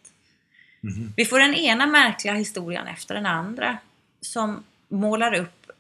[0.82, 1.14] Mhm.
[1.18, 3.78] Vi får den ena märkliga historien efter den andra
[4.22, 5.72] som målar upp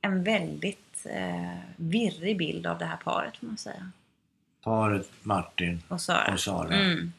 [0.00, 3.90] en väldigt eh, virrig bild av det här paret får man säga.
[4.62, 6.32] Paret Martin Och Sara.
[6.32, 6.74] och Sara.
[6.74, 7.12] Mm.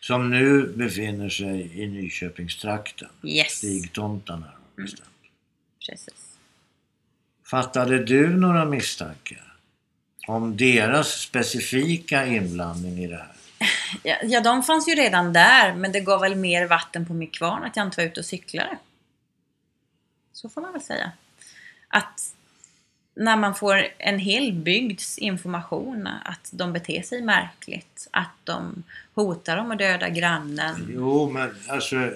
[0.00, 3.08] Som nu befinner sig i Nyköpingstrakten.
[3.22, 5.08] Yes, Stigtomta närmare bestämt.
[5.88, 6.29] precis.
[7.50, 9.54] Fattade du några misstankar?
[10.26, 13.32] Om deras specifika inblandning i det här?
[14.02, 17.30] Ja, ja, de fanns ju redan där, men det gav väl mer vatten på min
[17.30, 18.78] kvarn att jag inte var ute och cyklade.
[20.32, 21.12] Så får man väl säga.
[21.88, 22.34] Att
[23.14, 28.82] när man får en hel bygds information att de beter sig märkligt, att de
[29.14, 30.90] hotar om att döda grannen.
[30.94, 32.10] Jo, men alltså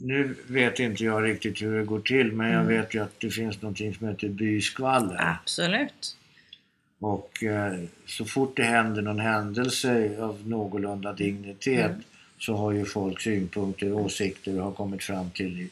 [0.00, 2.76] nu vet inte jag riktigt hur det går till men jag Mm.
[2.76, 5.16] vet ju att det finns någonting som heter byskvaller.
[5.42, 6.16] Absolut.
[7.00, 12.02] Och eh, så fort det händer någon händelse av någorlunda dignitet Mm.
[12.38, 15.68] så har ju folk synpunkter och åsikter och har kommit fram till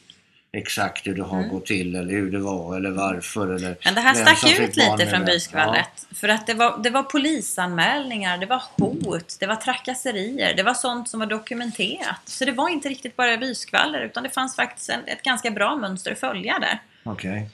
[0.51, 1.49] exakt hur det har Mm.
[1.49, 3.55] gått till eller hur det var eller varför.
[3.55, 6.07] Eller Men det här stack ut lite från byskvallret.
[6.11, 10.73] För att det var, det var polisanmälningar, det var hot, det var trakasserier, det var
[10.73, 12.21] sånt som var dokumenterat.
[12.25, 15.75] Så det var inte riktigt bara byskvaller utan det fanns faktiskt en, ett ganska bra
[15.75, 16.79] mönster att följa där.
[17.03, 17.49] Ja, Okej.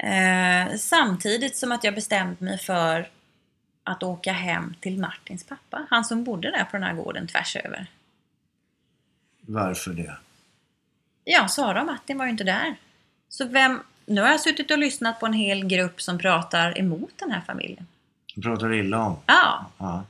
[0.00, 3.08] Eh, samtidigt som att jag bestämde mig för
[3.84, 5.86] att åka hem till Martins pappa.
[5.90, 7.86] Han som bodde där på den här gården tvärs över.
[9.40, 10.16] Varför det?
[11.30, 12.76] Ja, Sara och Martin var ju inte där.
[13.28, 13.80] Så vem...
[14.06, 17.40] Nu har jag suttit och lyssnat på en hel grupp som pratar emot den här
[17.40, 17.86] familjen.
[18.34, 19.16] Du pratar illa om?
[19.26, 20.04] Ja, Ja,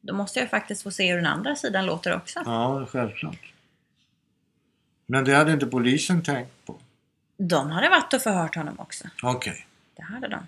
[0.00, 2.42] då måste jag faktiskt få se hur den andra sidan låter också.
[2.46, 3.52] ja självklart.
[5.06, 6.76] Men det hade inte polisen tänkt på?
[7.36, 9.04] De hade varit och förhört honom också.
[9.22, 9.66] Okej.
[9.96, 10.46] Det hade de.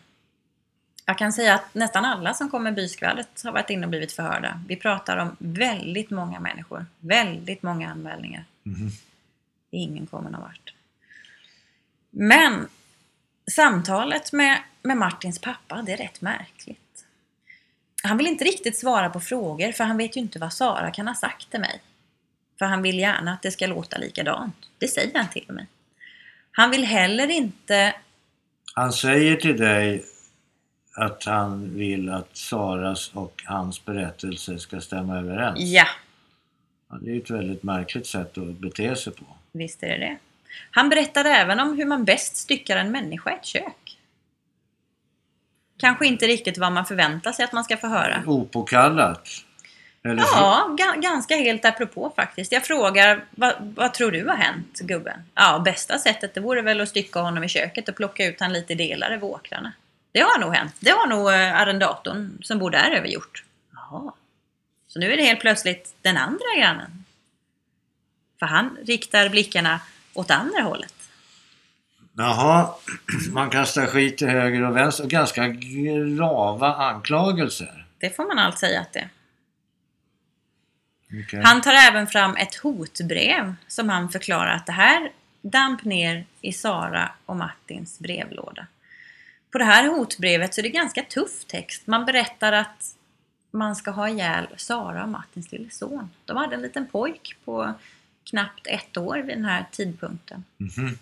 [1.07, 4.61] Jag kan säga att nästan alla som kommer byskvallret har varit inne och blivit förhörda.
[4.69, 6.87] Vi pratar om väldigt många människor.
[7.01, 8.45] Väldigt många anmälningar.
[8.63, 8.91] Mhm.
[9.75, 10.75] Ingen kommer någon vart.
[12.11, 12.69] Men
[13.51, 16.81] samtalet med, med Martins pappa, det är rätt märkligt.
[18.03, 21.09] Han vill inte riktigt svara på frågor för han vet ju inte vad Sara kan
[21.09, 21.83] ha sagt till mig.
[22.59, 24.57] För han vill gärna att det ska låta likadant.
[24.79, 25.67] Det säger han till mig.
[26.51, 27.95] Han vill heller inte
[28.75, 30.05] Han säger till dig
[30.97, 35.59] att han vill att Saras och hans berättelse ska stämma överens.
[35.61, 35.87] Ja,
[36.95, 39.25] Ja, det är ett väldigt märkligt sätt att bete sig på.
[39.55, 40.17] Visst är det det.
[40.71, 43.99] Han berättar även om hur man bäst styckar en människa i ett kök.
[45.79, 48.23] Kanske inte riktigt vad man förväntar sig att man ska få höra.
[48.27, 49.29] Opåkallat.
[50.05, 52.53] Eller Ja, ga- ganska helt apropå faktiskt.
[52.53, 55.21] Jag frågar, vad, vad tror du har hänt gubben?
[55.35, 58.53] Ja, bästa sättet det vore väl att stycka honom i köket och plocka ut han
[58.53, 59.73] lite i delar över åkrarna.
[60.12, 60.75] Det har nog hänt.
[60.81, 63.45] Det har nog eh, arrendatorn som bor där över gjort.
[63.75, 64.12] Jaha.
[64.88, 67.05] Så nu är det helt plötsligt den andra grannen.
[68.38, 69.81] För han riktar blickarna
[70.14, 70.94] åt andra hållet.
[72.16, 72.75] Jaha,
[73.33, 75.07] man kastar skit till höger och vänster.
[75.07, 77.87] Ganska grava anklagelser.
[77.99, 79.09] Det får man allt säga att det.
[81.23, 81.42] Okej.
[81.44, 85.11] Han tar även fram ett hotbrev som han förklarar att det här
[85.42, 88.66] damp ner i Sara och Martins brevlåda.
[89.51, 91.87] På det här hotbrevet så är det ganska tuff text.
[91.87, 92.94] Man berättar att
[93.51, 96.11] man ska ha ihjäl Sara och Martins lille son.
[96.25, 97.75] De hade en liten pojk på
[98.25, 100.45] knappt ett år vid den här tidpunkten.
[100.57, 100.99] Mhm.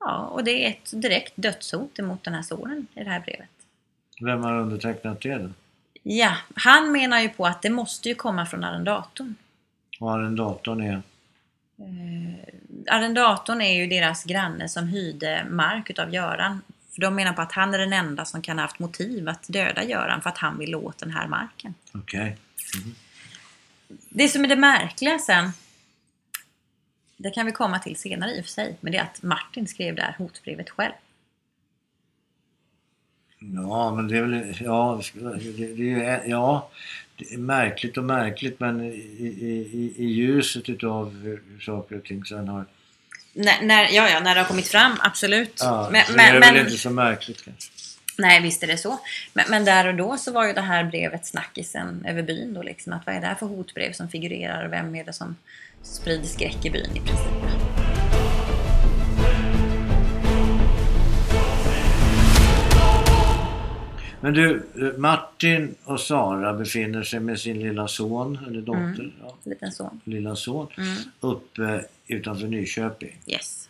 [0.00, 3.48] Ja, och det är ett direkt dödshot emot den här sonen i det här brevet.
[4.20, 5.48] Vem har undertecknat det då?
[6.02, 9.34] Ja, han menar ju på att det måste ju komma från arrendatorn.
[10.00, 11.02] Och arrendatorn är?
[11.78, 16.62] Eh, arrendatorn är ju deras granne som hyrde mark utav Göran.
[16.94, 19.48] För de menar på att han är den enda som kan ha haft motiv att
[19.48, 21.74] döda Göran för att han vill åt den här marken.
[21.92, 22.36] Okej.
[24.08, 25.52] Det som är det märkliga sen,
[27.16, 29.66] det kan vi komma till senare i och för sig, men det är att Martin
[29.66, 30.92] skrev det här hotbrevet själv.
[33.38, 34.56] Ja, men det är väl...
[34.60, 36.22] Ja, det, det är.
[36.26, 36.70] Ja,
[37.16, 42.24] det är märkligt och märkligt men i, i, i- ljuset utav hur, saker och ting
[42.24, 42.64] sen har...
[43.32, 45.60] När, när, ja, ja, när det har kommit fram, absolut.
[45.60, 47.70] Ja, men, men, är det men, väl inte så märkligt kanske.
[48.18, 49.00] Nej, visst är det så.
[49.32, 52.62] Men, men där och då så var ju det här brevet snackisen över byn då
[52.62, 52.92] liksom.
[52.92, 55.36] Att vad är det här för hotbrev som figurerar och vem är det som
[55.94, 57.32] sprider skräck i byn i princip?
[64.20, 69.34] Men du, eh, Martin och Sara befinner sig med sin lilla son, eller dotter, ja,
[69.44, 70.00] Liten son.
[70.04, 70.96] lilla son, Mm.
[71.20, 73.16] uppe utanför Nyköping.
[73.26, 73.68] Yes.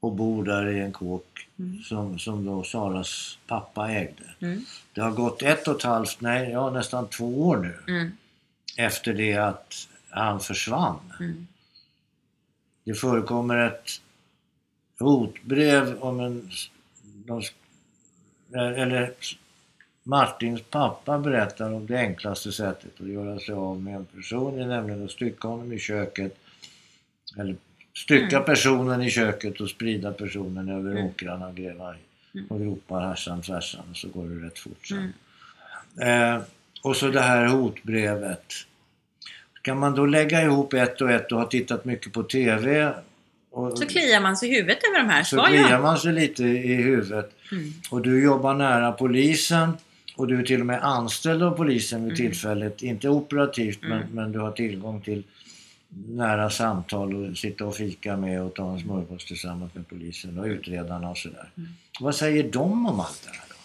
[0.00, 1.82] Och bor där i en kåk Mm.
[1.82, 4.22] som, som då Saras pappa ägde.
[4.40, 4.60] Mm.
[4.92, 8.12] Det har gått ett och ett halvt, nej, ja nästan två år nu Mm.
[8.76, 11.12] efter det att han försvann.
[11.20, 11.46] Mm.
[12.84, 13.90] Det förekommer ett
[14.98, 16.50] hotbrev om en...
[17.02, 17.42] De,
[18.54, 19.12] eller
[20.02, 24.66] Martins pappa berättar om det enklaste sättet att göra sig av med en person, är
[24.66, 26.38] nämligen att stycka honom i köket.
[27.36, 27.56] Eller
[27.96, 28.44] stycka Mm.
[28.46, 31.06] personen i köket och sprida personen över Mm.
[31.06, 31.94] åkrarna och gräva.
[32.34, 32.46] Mm.
[32.48, 35.12] Och gropar härsan tvärsan så går det rätt fort sen.
[35.96, 36.34] Mm.
[36.36, 36.42] Eh,
[36.82, 38.52] och så det här hotbrevet.
[39.66, 42.92] Kan man då lägga ihop ett och ett och ha tittat mycket på TV
[43.50, 46.44] och, Så kliar man sig i huvudet över de här så kliar man sig lite
[46.44, 47.30] i huvudet.
[47.52, 47.72] Mm.
[47.90, 49.72] Och du jobbar nära polisen
[50.16, 52.16] och du är till och med anställd av polisen vid Mm.
[52.30, 52.82] tillfället.
[52.82, 54.08] Inte operativt men, Mm.
[54.12, 55.22] men du har tillgång till
[56.08, 60.46] nära samtal och sitta och fika med och ta en smörgås tillsammans med polisen och
[60.46, 61.50] utredarna och sådär.
[62.00, 63.55] Vad säger de om allt det här?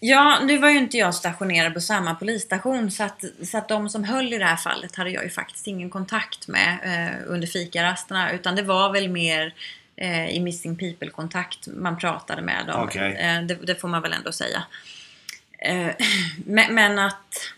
[0.00, 3.88] Ja, nu var ju inte jag stationerad på samma polisstation så att, så att de
[3.88, 7.46] som höll i det här fallet hade jag ju faktiskt ingen kontakt med eh, under
[7.46, 9.54] fikarasterna utan det var väl mer
[9.96, 12.82] eh, i Missing People-kontakt man pratade med dem.
[12.82, 13.14] Okej.
[13.14, 14.62] Eh, det, det får man väl ändå säga.
[15.58, 15.90] Eh,
[16.46, 17.52] men, men att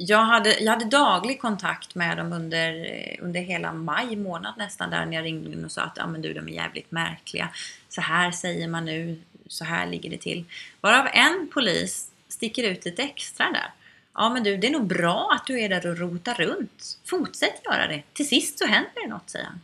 [0.00, 4.90] jag hade, jag hade daglig kontakt med dem under, eh, under hela maj månad nästan
[4.90, 7.48] där när jag ringde in och sa att ja, men du, de är jävligt märkliga.
[7.88, 10.44] Så här säger man nu, så här ligger det till.
[10.80, 13.72] Varav en polis sticker ut lite extra där.
[14.14, 16.98] Ja men du, det är nog bra att du är där och rotar runt.
[17.04, 18.02] Fortsätt göra det.
[18.12, 19.60] Till sist så händer det något, säger han.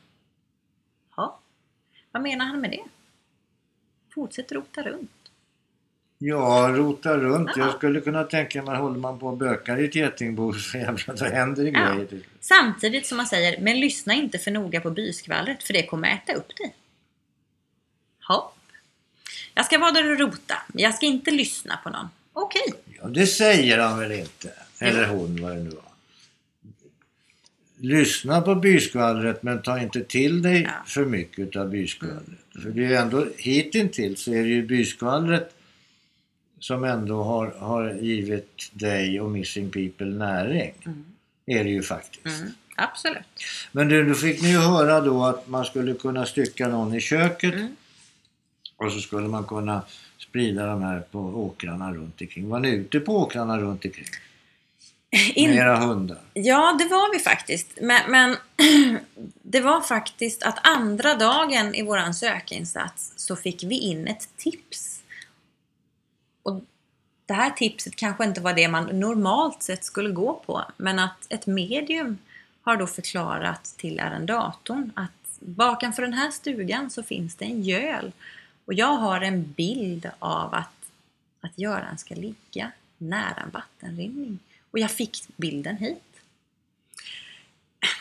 [1.17, 1.39] Ja,
[2.13, 2.85] vad menar han med det?
[4.15, 5.11] Fortsätt rota runt.
[6.19, 7.51] Ja, rota runt.
[7.57, 7.65] Ja.
[7.67, 11.17] Jag skulle kunna tänka mig, håller man på och bökar i ett getingbo så jävlar,
[11.17, 11.95] då händer det Ja.
[11.95, 12.21] grejer.
[12.41, 16.33] Samtidigt som man säger, men lyssna inte för noga på byskvallret för det kommer äta
[16.33, 16.75] upp dig.
[18.29, 18.54] Hopp.
[19.55, 22.09] Jag ska vara där och rota, men jag ska inte lyssna på någon.
[22.33, 22.63] Okej.
[23.01, 24.51] Ja, det säger han väl inte?
[24.79, 25.85] Eller hon, vad det nu var.
[27.77, 30.71] Lyssna på byskvallret men ta inte till dig Ja.
[30.87, 32.23] för mycket av byskvallret.
[32.63, 35.55] För det är ju ändå hittills så är det ju byskvallret
[36.59, 40.75] som ändå har, har givit dig och Missing People näring.
[40.87, 41.05] Mm.
[41.47, 42.41] Är det ju faktiskt.
[42.41, 43.23] Mm, absolut.
[43.73, 47.01] Men du, då fick ni ju höra då att man skulle kunna stycka någon i
[47.01, 47.77] köket Mm.
[48.77, 49.83] Och så skulle man kunna
[50.19, 52.49] sprida de här på åkrarna runt omkring.
[52.49, 54.07] Var ni ute på åkrarna runt omkring?
[55.35, 56.19] In, Med era hundar?
[56.35, 57.79] Ja, det var vi faktiskt.
[57.81, 58.37] Men, men
[59.43, 65.03] det var faktiskt att andra dagen i våran sökinsats så fick vi in ett tips.
[66.43, 66.61] Och
[67.27, 71.27] det här tipset kanske inte var det man normalt sett skulle gå på, men att
[71.29, 72.19] ett medium
[72.63, 75.11] har då förklarat till arrendatorn att
[75.41, 78.13] bakom för den här stugan så finns det en göl.
[78.65, 80.91] Och jag har en bild av att,
[81.41, 84.39] att Göran ska ligga nära en vattenrinning.
[84.71, 86.03] Och jag fick bilden hit.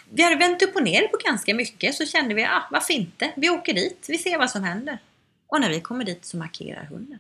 [0.09, 3.31] Vi hade vänt upp och ner på ganska mycket så kände vi, ah, varför inte?
[3.35, 4.97] Vi åker dit, vi ser vad som händer.
[5.47, 7.19] Och när vi kommer dit så markerar hunden.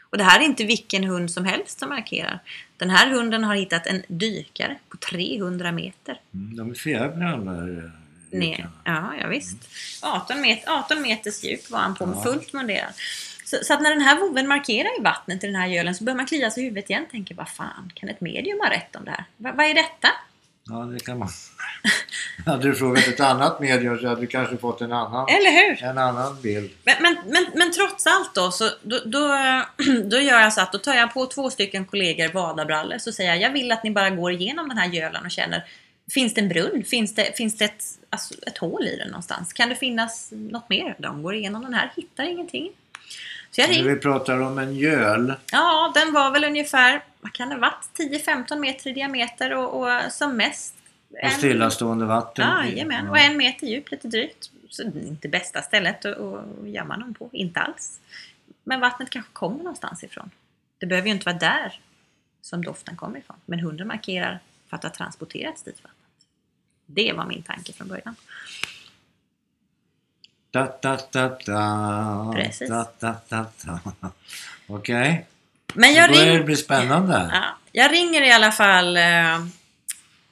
[0.00, 2.38] Och det här är inte vilken hund som helst som markerar.
[2.76, 6.20] Den här hunden har hittat en dykare på 300 meter.
[6.34, 7.90] Mm, De är fjädrar de där eh,
[8.38, 8.68] Ner.
[8.84, 9.56] Ja, ja visst.
[10.02, 12.22] 18, met 18 meters djup var han på, Ja.
[12.22, 12.92] fullt munderad.
[13.44, 16.04] Så, så att när den här voven markerar i vattnet i den här gölen så
[16.04, 18.70] börjar man klia sig i huvudet igen och tänker, vad fan, kan ett medium ha
[18.70, 19.24] rätt om det här?
[19.36, 20.08] Va, vad är detta?
[20.68, 21.28] Ja, det kan man.
[22.46, 25.84] hade du frågat ett annat medium så hade du kanske fått en annan, Eller hur?
[25.84, 26.70] en annan bild.
[26.84, 29.28] Men, men, men, men trots allt då, så då, då,
[30.04, 33.30] då gör jag så att då tar jag på två stycken kollegor vadarbrallor så säger
[33.30, 35.64] jag, jag vill att ni bara går igenom den här gölen och känner
[36.10, 36.84] Finns det en brunn?
[36.84, 39.52] Finns det, finns det ett, alltså ett hål i den någonstans?
[39.52, 40.94] Kan det finnas något mer?
[40.98, 42.72] De går igenom den här, hittar ingenting.
[43.50, 45.34] Så jag När ring, vi pratar om en göl.
[45.52, 47.88] Ja, den var väl ungefär, vad kan det varit?
[48.26, 50.74] 10-15 meter i diameter och, och som mest
[51.24, 52.66] Och stillastående vatten.
[52.66, 54.50] Jajamän, och en meter djup lite drygt.
[54.70, 58.00] Så det är inte bästa stället att, gömma dem på, inte alls.
[58.64, 60.30] Men vattnet kanske kommer någonstans ifrån.
[60.78, 61.80] Det behöver ju inte vara där
[62.42, 63.36] som doften kommer ifrån.
[63.46, 65.93] Men hunden markerar för att det har transporterats dit vattnet.
[66.86, 68.16] Det var min tanke från början.
[70.50, 72.32] Da, da, da, da.
[72.36, 72.68] Precis.
[72.68, 74.10] Da, da, da, da.
[74.66, 75.26] Okej,
[75.74, 77.30] Men då jag, börjar det ring, bli spännande.
[77.32, 79.46] ja, jag ringer i alla fall eh,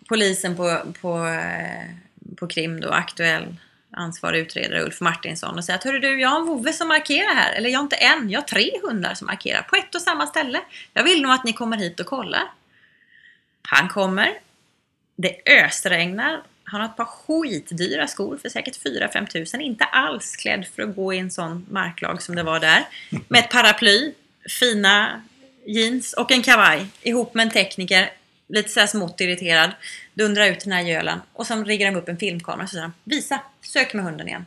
[0.09, 1.91] polisen på, på, eh,
[2.37, 3.57] på krim då, aktuell
[3.97, 7.35] ansvarig utredare Ulf Martinsson och säger att Hörru du, jag har en vovve som markerar
[7.35, 7.53] här.
[7.53, 10.27] Eller jag har inte en, jag har tre hundar som markerar på ett och samma
[10.27, 10.61] ställe.
[10.93, 12.43] Jag vill nog att ni kommer hit och kollar.
[13.63, 14.33] Han kommer.
[15.23, 16.43] Det ösregnar.
[16.65, 19.61] Han har ett par skitdyra skor för säkert 4-5 tusen.
[19.61, 22.85] Inte alls klädd för att gå i en sån marklag som det var där.
[23.29, 24.13] Med ett paraply,
[24.61, 25.23] fina
[25.67, 28.11] jeans och en kavaj ihop med en tekniker.
[28.49, 29.71] Lite såhär smått irriterad.
[30.15, 31.21] Dundrar ut den här gölen.
[31.33, 33.41] Och sen riggar de upp en filmkamera och säger Visa!
[33.61, 34.45] Sök med hunden igen.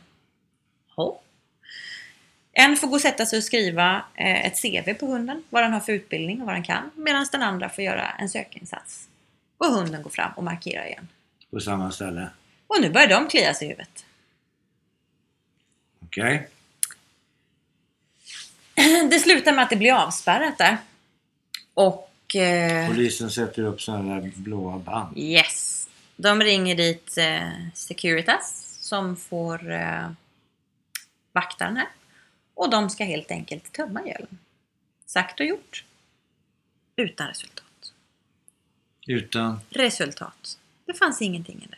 [2.58, 5.72] En får gå och sätta sig och skriva eh, ett CV på hunden, vad den
[5.72, 6.90] har för utbildning och vad den kan.
[6.94, 9.08] Medan den andra får göra en sökinsats.
[9.58, 11.08] Och hunden går fram och markerar igen.
[11.50, 12.30] På samma ställe.
[12.66, 14.04] Och nu börjar de klia sig i huvudet.
[16.04, 16.48] Okej.
[19.10, 20.78] Det slutar med att det blir avspärrat där.
[21.74, 22.36] Och...
[22.36, 25.18] Eh, Polisen sätter upp sådana där blåa band.
[25.18, 25.88] yes!
[26.16, 30.10] De ringer dit eh, Securitas som får eh,
[31.32, 31.88] vakta den här.
[32.54, 34.38] Och de ska helt enkelt tömma gölen.
[35.06, 35.84] Sagt och gjort.
[36.96, 37.65] Utan resultat.
[39.06, 39.58] Utan...
[39.70, 40.58] Resultat.
[40.86, 41.76] Det fanns ingenting i det.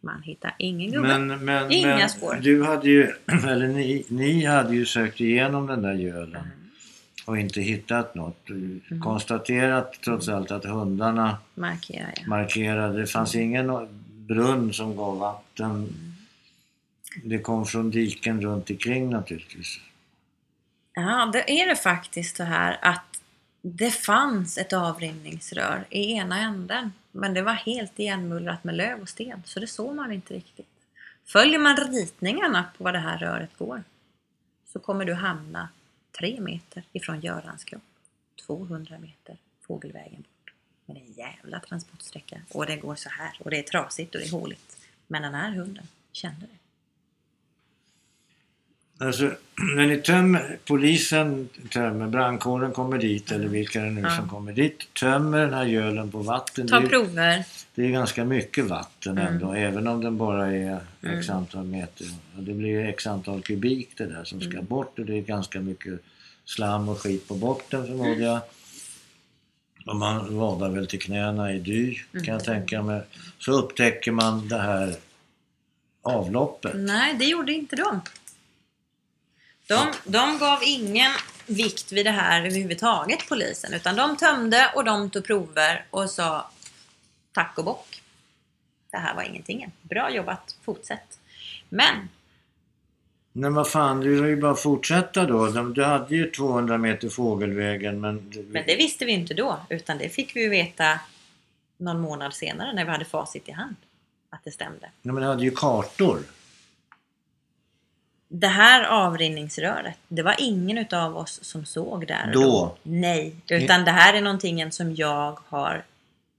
[0.00, 1.18] Man hittar ingen gubbe.
[1.18, 2.38] Men, men, Inga men spår.
[2.42, 3.02] du hade ju,
[3.48, 6.42] eller ni, ni hade ju sökt igenom den där gölen
[7.30, 7.36] Mm.
[7.36, 8.36] och inte hittat något.
[8.46, 12.28] Du Konstaterat trots allt att hundarna Markerar jag.
[12.28, 13.00] markerade.
[13.00, 15.70] Det fanns ingen brunn som gav vatten.
[15.70, 16.12] Mm.
[17.24, 19.78] Det kom från diken runt omkring naturligtvis.
[20.94, 23.09] Ja, det är det faktiskt så här att
[23.62, 26.92] det fanns ett avrinningsrör i ena änden.
[27.12, 30.66] Men det var helt igenmullrat med löv och sten, så det såg man inte riktigt.
[31.24, 33.82] Följer man ritningarna på var det här röret går
[34.72, 35.68] så kommer du hamna
[36.18, 37.82] tre meter ifrån Görans kropp.
[38.46, 40.54] 200 meter fågelvägen bort.
[40.86, 42.42] Men det är en jävla transportsträcka.
[42.48, 43.36] Och det går så här.
[43.40, 44.78] Och det är trasigt och det är håligt.
[45.06, 46.59] Men den här hunden kände det.
[49.02, 49.30] Alltså,
[49.76, 54.10] när ni tömmer, polisen tömmer, brandkåren kommer dit eller vilka det är nu Ja.
[54.16, 56.68] som kommer dit, tömmer den här gölen på vatten.
[56.68, 57.44] Ta det, är, prover.
[57.74, 59.32] det är ganska mycket vatten Mm.
[59.34, 61.36] ändå, även om den bara är x Mm.
[61.36, 62.06] antal meter.
[62.38, 64.66] Det blir x antal kubik det där som ska Mm.
[64.66, 66.00] bort och det är ganska mycket
[66.44, 68.40] slam och skit på botten förmodar jag.
[69.86, 72.32] Och man vadar väl till knäna i dy kan Mm.
[72.32, 73.02] jag tänka mig.
[73.38, 74.94] Så upptäcker man det här
[76.02, 76.72] avloppet.
[76.76, 78.00] Nej, det gjorde inte de.
[79.70, 81.12] De, de gav ingen
[81.46, 83.74] vikt vid det här överhuvudtaget, polisen.
[83.74, 86.50] Utan de tömde och de tog prover och sa
[87.32, 88.02] tack och bock.
[88.90, 89.72] Det här var ingenting.
[89.82, 91.18] Bra jobbat, fortsätt.
[91.68, 92.08] Men,
[93.32, 95.46] Nej vad fan, du har ju bara fortsätta då.
[95.46, 98.32] Du hade ju 200 meter fågelvägen men...
[98.48, 99.60] men det visste vi inte då.
[99.68, 101.00] Utan det fick vi ju veta
[101.76, 103.76] någon månad senare när vi hade facit i hand.
[104.30, 104.90] Att det stämde.
[105.02, 106.18] Nej, men du hade ju kartor.
[108.32, 112.76] Det här avrinningsröret, det var ingen utav oss som såg där och Då?
[112.82, 115.84] Nej, utan det här är någonting som jag har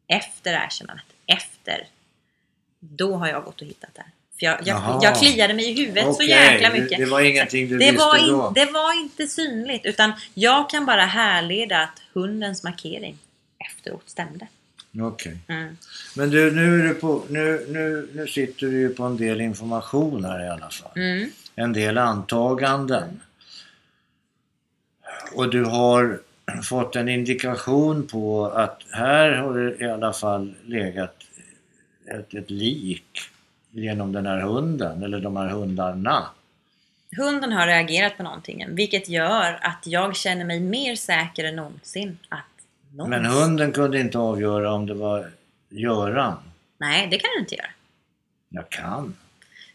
[0.08, 1.88] efter erkännandet, efter.
[2.80, 4.12] Då har jag gått och hittat det här.
[4.40, 6.98] För jag, jag, jag kliade mig i huvudet så Okej, jäkla det- mycket.
[7.00, 8.52] det var ingenting du det visste var då.
[8.56, 13.18] Det var inte synligt, utan jag kan bara härleda att hundens markering
[13.70, 14.48] efteråt stämde.
[15.02, 15.38] Okej.
[15.48, 15.78] Mm.
[16.16, 19.42] Men du, nu, är du på, nu, nu, nu sitter du ju på en del
[19.42, 20.92] information här i alla fall.
[20.96, 21.32] Mm.
[21.62, 23.22] En del antaganden.
[25.34, 26.20] Och du har
[26.64, 31.16] fått en indikation på att här har det i alla fall legat
[32.06, 33.20] ett, ett lik
[33.72, 36.30] genom den här hunden, eller de här hundarna.
[37.18, 42.18] Hunden har reagerat på någonting, vilket gör att jag känner mig mer säker än någonsin
[42.30, 42.46] att
[42.92, 43.22] någonsin...
[43.22, 45.30] Men hunden kunde inte avgöra om det var
[45.70, 46.38] Göran.
[46.78, 47.70] Nej, det kan den inte göra.
[48.50, 49.16] Jag kan.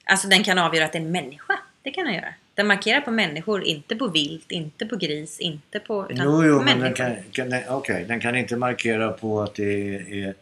[0.05, 1.59] Alltså den kan avgöra att det är en människa.
[1.87, 2.35] Det kan den göra.
[2.55, 6.11] Den markerar på människor, inte på vilt, inte på gris, inte på...
[6.11, 6.85] utan Jo, jo, men människor.
[6.85, 10.35] den kan, kan, nej, okej, den kan inte markera på att det är, är,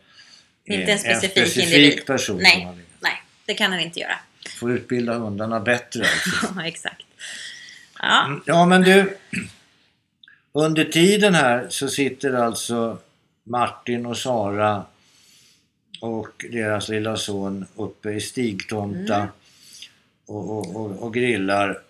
[0.64, 2.06] Inte en specifik specifik individ.
[2.06, 2.38] person.
[2.42, 2.68] Nej.
[3.00, 4.18] Nej, det kan den inte göra.
[4.60, 6.54] Får utbilda hundarna bättre alltså.
[6.56, 7.02] Ja, Exakt.
[7.98, 9.16] Ja, Ja, men du.
[10.52, 12.98] Under tiden här så sitter alltså
[13.42, 14.84] Martin och Sara
[16.00, 19.28] och deras lilla son uppe i Stigtomta Mm.
[20.26, 21.82] Och, och, och, och grillar.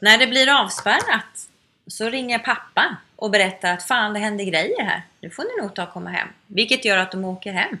[0.00, 1.48] när det blir avspärrat
[1.86, 5.02] så ringer pappa och berättar att fan det händer grejer här.
[5.20, 6.28] Nu får ni nog ta och komma hem.
[6.46, 7.78] Vilket gör att de åker hem.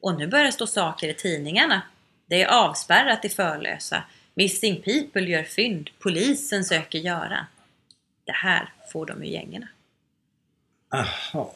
[0.00, 1.82] Och nu börjar det stå saker i tidningarna.
[2.26, 4.02] Det är avspärrat i Förlösa.
[4.34, 5.90] Missing People gör fynd.
[5.98, 7.44] Polisen söker Göran.
[8.24, 9.68] Det här får de ur gängorna.
[10.90, 11.46] Jaha.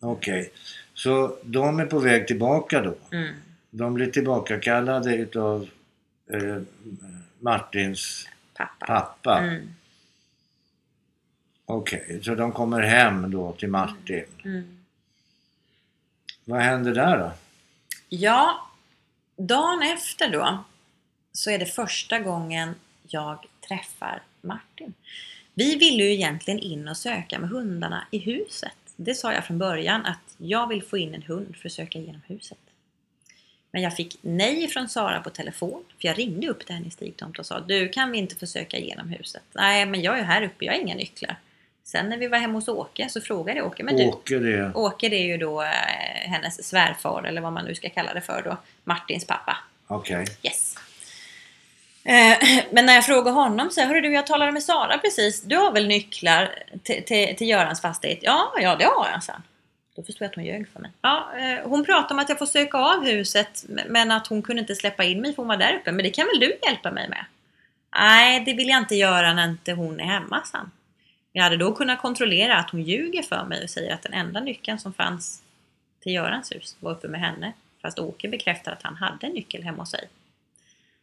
[0.00, 0.52] Okej.
[0.94, 2.94] Så de är på väg tillbaka då?
[3.12, 3.34] Mm.
[3.70, 5.68] De blir tillbakakallade utav
[6.32, 6.62] eh,
[7.38, 8.86] Martins Pappa.
[8.86, 9.38] pappa.
[9.38, 9.74] Mm.
[11.64, 14.24] Okej, så de kommer hem då till Martin.
[14.44, 14.78] Mm.
[16.44, 17.32] Vad händer där då?
[18.08, 18.68] Ja,
[19.36, 20.64] dagen efter då
[21.32, 24.94] så är det första gången jag träffar Martin.
[25.54, 28.76] Vi ville ju egentligen in och söka med hundarna i huset.
[28.96, 31.98] Det sa jag från början att jag vill få in en hund för att söka
[31.98, 32.58] igenom huset.
[33.70, 35.84] Men jag fick nej från Sara på telefon.
[36.00, 38.46] För jag ringde upp till henne i Stigtomt och sa Du kan vi inte få
[38.46, 39.42] söka igenom huset?
[39.52, 41.36] Nej men jag är här uppe, jag har inga nycklar.
[41.84, 44.72] Sen när vi var hemma hos Åke så frågade jag Åke Men du, Åke det.
[44.74, 48.20] Åke det är ju då eh, hennes svärfar eller vad man nu ska kalla det
[48.20, 48.56] för då.
[48.84, 49.56] Martins pappa.
[49.86, 50.26] Okej.
[50.42, 50.76] Yes.
[52.04, 55.42] Eh, Men när jag frågade honom så hörru du, jag talade med Sara precis.
[55.42, 58.18] Du har väl nycklar till, till, till Görans fastighet?
[58.22, 59.42] Ja, ja det har jag, han.
[59.96, 60.90] Då förstod jag att hon ljög för mig.
[61.02, 64.60] Ja, eh, hon pratade om att jag får söka av huset men att hon kunde
[64.60, 65.92] inte släppa in mig för hon var där uppe.
[65.92, 67.24] Men det kan väl du hjälpa mig med?
[67.96, 70.70] Nej, det vill jag inte göra när inte hon är hemma, sa han.
[71.32, 74.40] Jag hade då kunnat kontrollera att hon ljuger för mig och säger att den enda
[74.40, 75.42] nyckeln som fanns
[76.00, 77.52] till Görans hus, var uppe med henne.
[77.82, 80.08] Fast Åke bekräftar att han hade en nyckel hemma hos sig.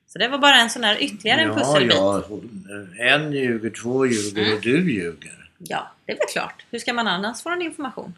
[0.07, 1.97] Så det var bara en sån där ytterligare en pusselbit.
[1.97, 2.67] Ja, hon-
[2.99, 4.55] en ljuger, två ljuger Mm.
[4.55, 5.49] och du ljuger.
[5.57, 6.65] Ja, det är väl klart.
[6.71, 8.13] Hur ska man annars få någon information?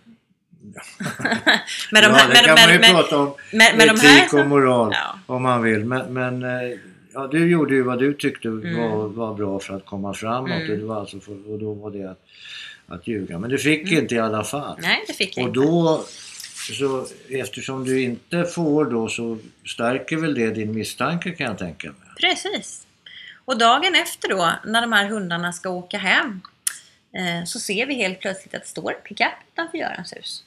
[1.91, 3.33] med de ja, här, det med, kan man ju med, prata om.
[3.53, 5.19] med, med etik och moral Ja.
[5.35, 5.85] om man vill.
[5.85, 6.77] Men, men eh,
[7.13, 8.77] ja, du gjorde ju vad du tyckte Mm.
[8.77, 10.49] var, var bra för att komma framåt.
[10.51, 10.71] Mm.
[10.71, 12.21] Och, det var alltså för, och då var det att,
[12.87, 13.39] att ljuga.
[13.39, 14.03] Men du fick Mm.
[14.03, 14.77] inte i alla fall.
[14.81, 15.59] Nej, det fick jag Och inte.
[15.59, 16.05] då,
[16.79, 19.37] så, eftersom du inte får då så
[19.67, 21.95] stärker väl det din misstanke kan jag tänka mig.
[22.21, 22.85] Precis.
[23.45, 26.41] Och dagen efter då, när de här hundarna ska åka hem,
[27.13, 30.43] eh, så ser vi helt plötsligt att det står en pickup utanför Görans hus.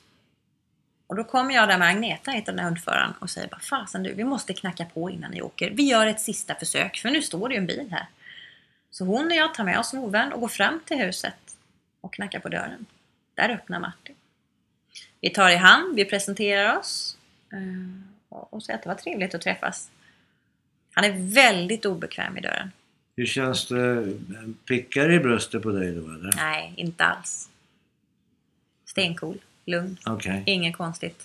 [1.13, 4.03] Och då kommer jag där med Agneta, heter den här hundföraren, och säger bara Fasen
[4.03, 5.71] du, vi måste knacka på innan ni åker.
[5.71, 8.07] Vi gör ett sista försök, för nu står det ju en bil här.
[8.91, 11.35] Så hon och jag tar med oss Moven och går fram till huset
[12.01, 12.87] och knackar på dörren.
[13.35, 14.15] Där öppnar Martin.
[15.21, 17.19] Vi tar i hand, vi presenterar oss
[17.53, 17.59] eh,
[18.29, 19.91] och och säger att det var trevligt att träffas.
[20.93, 22.73] Han är väldigt obekväm i dörren.
[23.17, 24.13] Hur känns det?
[24.69, 26.33] Pickar i bröstet på dig då eller?
[26.37, 27.49] Nej, inte alls.
[28.85, 30.43] Stencool, lugn, Okej.
[30.47, 31.23] inget konstigt.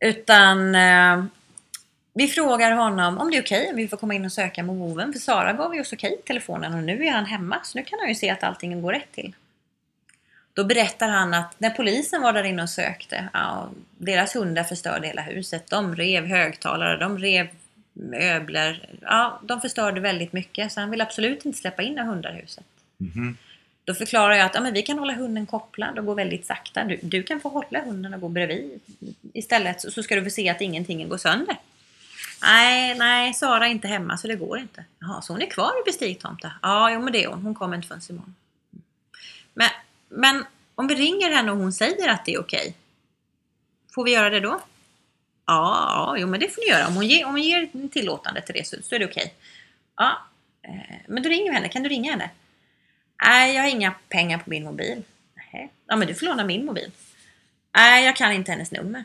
[0.00, 1.24] Utan eh,
[2.14, 4.76] vi frågar honom om det är okej om vi får komma in och söka med
[4.76, 5.12] moven.
[5.12, 7.84] För Sara gav ju oss okej i telefonen och nu är han hemma så nu
[7.84, 9.34] kan han ju se att allting går rätt till.
[10.52, 15.06] Då berättar han att när polisen var där inne och sökte, ja, deras hundar förstörde
[15.06, 15.70] hela huset.
[15.70, 17.48] De rev högtalare, de rev
[17.92, 18.88] möbler.
[19.00, 22.40] Ja, de förstörde väldigt mycket så han vill absolut inte släppa in några hundar i
[22.40, 22.64] huset.
[22.98, 23.36] Mhm.
[23.84, 26.84] Då förklarar jag att ja, men vi kan hålla hunden kopplad och gå väldigt sakta.
[26.84, 28.80] Du, du kan få hålla hunden och gå bredvid.
[29.32, 31.56] Istället så, så ska du få se att ingenting går sönder.
[32.42, 34.84] Nej, nej, Sara är inte hemma så det går inte.
[34.98, 36.52] Jaha, så hon är kvar i bestigtomta?
[36.62, 37.42] Ja, jo men det är hon.
[37.42, 38.34] Hon kommer inte förrän imorgon.
[39.54, 39.70] Men,
[40.08, 42.76] men om vi ringer henne och hon säger att det är okej.
[43.94, 44.60] Får vi göra det då?
[45.46, 46.86] Ja, ja, jo men det får ni göra.
[46.86, 49.34] Om hon ger, om hon ger tillåtande till det så, så är det okej.
[49.96, 50.18] Ja,
[50.62, 51.68] eh, men då ringer vi henne.
[51.68, 52.30] Kan du ringa henne?
[53.22, 55.02] Nej, jag har inga pengar på min mobil.
[55.52, 55.70] Nej.
[55.86, 56.90] Ja, men du får låna min mobil.
[57.76, 59.04] Nej, jag kan inte hennes nummer.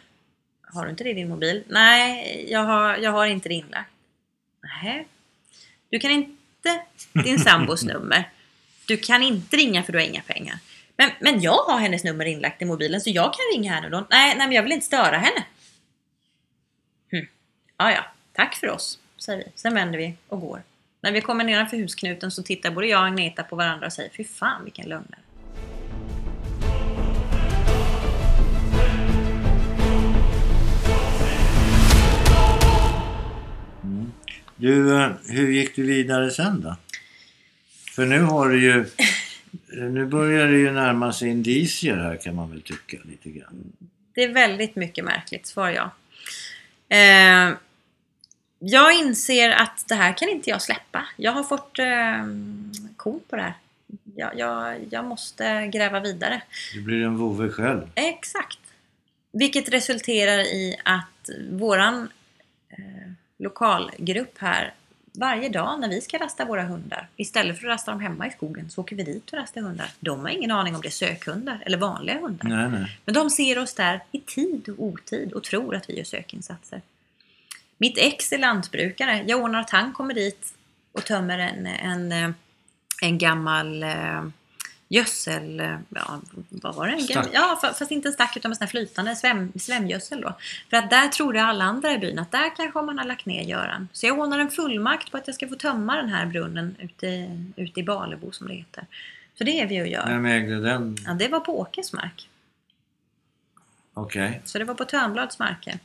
[0.61, 1.63] Har du inte det i din mobil?
[1.67, 3.89] Nej, jag har, jag har inte det inlagt.
[4.61, 5.07] Nej.
[5.89, 6.81] Du kan inte
[7.13, 8.29] din sambos nummer.
[8.87, 10.59] Du kan inte ringa för du har inga pengar.
[10.97, 14.07] Men, men jag har hennes nummer inlagt i mobilen så jag kan ringa henne då.
[14.09, 15.45] Nej, nej men jag vill inte störa henne.
[17.11, 17.27] Hm.
[17.77, 18.05] Ja, ja.
[18.33, 19.51] Tack för oss, säger vi.
[19.55, 20.63] Sen vänder vi och går.
[21.01, 24.09] När vi kommer nedanför husknuten så tittar både jag och Agneta på varandra och säger
[24.09, 25.19] Fy fan vilken lögnare.
[34.55, 36.75] Du, eh, hur gick du vidare sen då?
[37.95, 38.85] För nu har du ju...
[39.67, 43.73] Nu börjar det ju närma sig indicier här kan man väl tycka lite grann.
[44.13, 45.89] Det är väldigt mycket märkligt, svarar jag.
[46.89, 47.53] Eh,
[48.59, 51.05] jag inser att det här kan inte jag släppa.
[51.17, 52.25] Jag har fått eh,
[52.97, 53.53] kort på det här.
[54.15, 56.41] Jag, jag, jag måste gräva vidare.
[56.73, 57.81] Du blir en vovve själv.
[57.95, 58.59] Exakt.
[59.31, 62.09] Vilket resulterar i att våran
[62.69, 64.73] eh, lokalgrupp här
[65.13, 68.31] varje dag när vi ska rasta våra hundar, istället för att rasta dem hemma i
[68.31, 69.91] skogen, så åker vi dit och rastar hundar.
[69.99, 72.49] De har ingen aning om det är sökhundar eller vanliga hundar.
[72.49, 72.99] Nej, nej.
[73.05, 76.81] Men de ser oss där i tid och otid och tror att vi gör sökinsatser.
[77.81, 79.23] Mitt ex är lantbrukare.
[79.27, 80.53] Jag ordnar att han kommer dit
[80.91, 82.29] och tömmer en, en, eh,
[83.01, 84.23] en gammal eh,
[84.89, 85.59] gödsel...
[85.59, 86.99] eh, Ja, vad var det?
[87.01, 87.27] Stack.
[87.33, 90.37] Ja, fa- fast inte en stack utan en sån här flytande svem, svämgödsel då.
[90.69, 93.43] För att där trodde alla andra i byn att där kanske man har lagt ner
[93.43, 93.87] Göran.
[93.93, 97.37] Så jag ordnar en fullmakt på att jag ska få tömma den här brunnen ute,
[97.55, 98.85] ute i Balebo som det heter.
[99.37, 100.05] Så det är vi och gör.
[100.07, 100.97] Vem ägde den?
[101.05, 102.29] Ja, det var på Åkes mark.
[103.93, 104.41] Okej.
[104.45, 105.79] Så det var på Törnblads marker.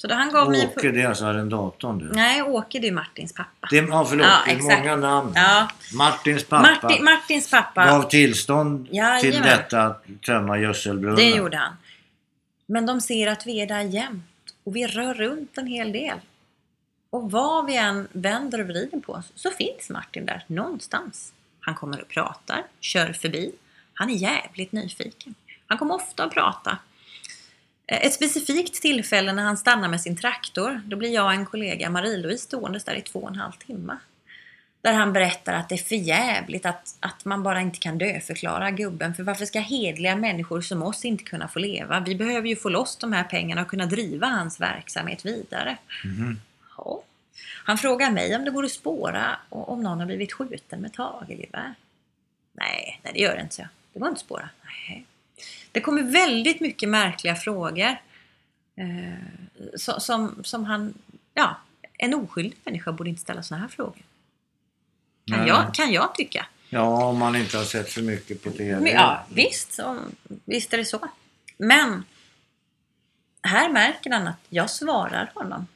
[0.00, 0.60] Så då han gav mig...
[0.60, 2.08] en Åke, det är alltså arrendatorn du?
[2.12, 3.68] Nej, Åke det är Martins pappa.
[3.70, 4.26] Det, ja, förlåt.
[4.26, 4.78] Ja, det är exakt.
[4.78, 5.32] många namn.
[5.34, 5.68] Ja.
[5.94, 9.20] Martins pappa Martin, Martins pappa, gav tillstånd Jajamän.
[9.20, 11.16] till detta att tömma gödselbrunnen.
[11.16, 11.76] det gjorde han.
[12.66, 16.18] Men de ser att vi är där jämt och vi rör runt en hel del.
[17.10, 21.32] Och vad vi än vänder och vrider på oss så finns Martin där någonstans.
[21.60, 23.52] Han kommer och pratar, kör förbi.
[23.94, 25.34] Han är jävligt nyfiken.
[25.66, 26.78] Han kommer ofta att prata.
[27.90, 31.46] Eh, Ett specifikt tillfälle när han stannar med sin traktor, då blir jag och en
[31.46, 33.96] kollega, Marie-Louise, ståendes där i två och en halv timme.
[34.82, 38.70] Där han berättar att det är för jävligt att, att man bara inte kan döförklara
[38.70, 39.14] gubben.
[39.14, 42.00] För varför ska hedliga människor som oss inte kunna få leva?
[42.00, 45.76] Vi behöver ju få loss de här pengarna och kunna driva hans verksamhet vidare.
[46.04, 46.40] Mhm.
[46.76, 47.02] Ja.
[47.64, 50.92] Han frågar mig om det går att spåra och om någon har blivit skjuten med
[50.92, 51.74] tagelgevär.
[52.52, 53.62] Nej, nej det gör det inte, så.
[53.92, 54.48] Det går inte att spåra.
[54.64, 55.06] Nej.
[55.72, 57.96] Det kommer väldigt mycket märkliga frågor.
[58.76, 60.94] Eh, som, som han,
[61.34, 61.56] ja,
[61.98, 64.02] en oskyldig människa borde inte ställa sådana här frågor.
[65.26, 66.46] Kan, jag, kan jag tycka.
[66.68, 68.80] Ja, om man inte har sett för mycket på TV.
[68.80, 69.98] Men, ja, visst, så,
[70.44, 71.08] visst är det så.
[71.58, 72.04] Men
[73.42, 75.66] här märker han att jag svarar honom.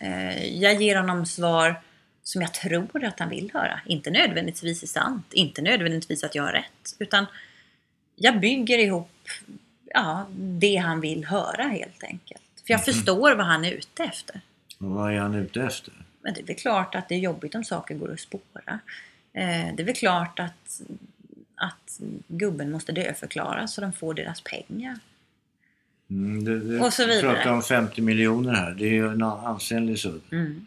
[0.00, 1.80] Eh, jag ger honom svar
[2.22, 3.80] som jag tror att han vill höra.
[3.86, 6.96] Inte nödvändigtvis är sant, inte nödvändigtvis att jag har rätt.
[6.98, 7.26] Utan
[8.22, 9.28] jag bygger ihop
[9.84, 12.42] ja, det han vill höra helt enkelt.
[12.66, 14.40] För jag förstår vad han är ute efter.
[14.78, 15.94] Och vad är han ute efter?
[16.20, 18.80] Men det är väl klart att det är jobbigt om saker går att spåra.
[19.32, 20.80] Eh, det är väl klart att,
[21.54, 24.98] att gubben måste dödförklaras så de får deras pengar.
[26.10, 27.28] Mm, det, det, Och så vidare.
[27.28, 28.70] Vi pratar om 50 miljoner här.
[28.70, 30.22] Det är ju en ansenlig sudd.
[30.32, 30.66] Mm.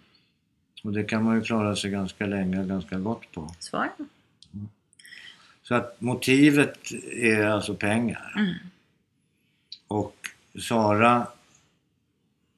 [0.84, 3.56] Och det kan man ju klara sig ganska länge och ganska gott på.
[3.60, 3.90] Svar?
[5.64, 8.34] Så att motivet är alltså pengar.
[8.38, 8.54] Mm.
[9.88, 10.16] Och
[10.60, 11.28] Sara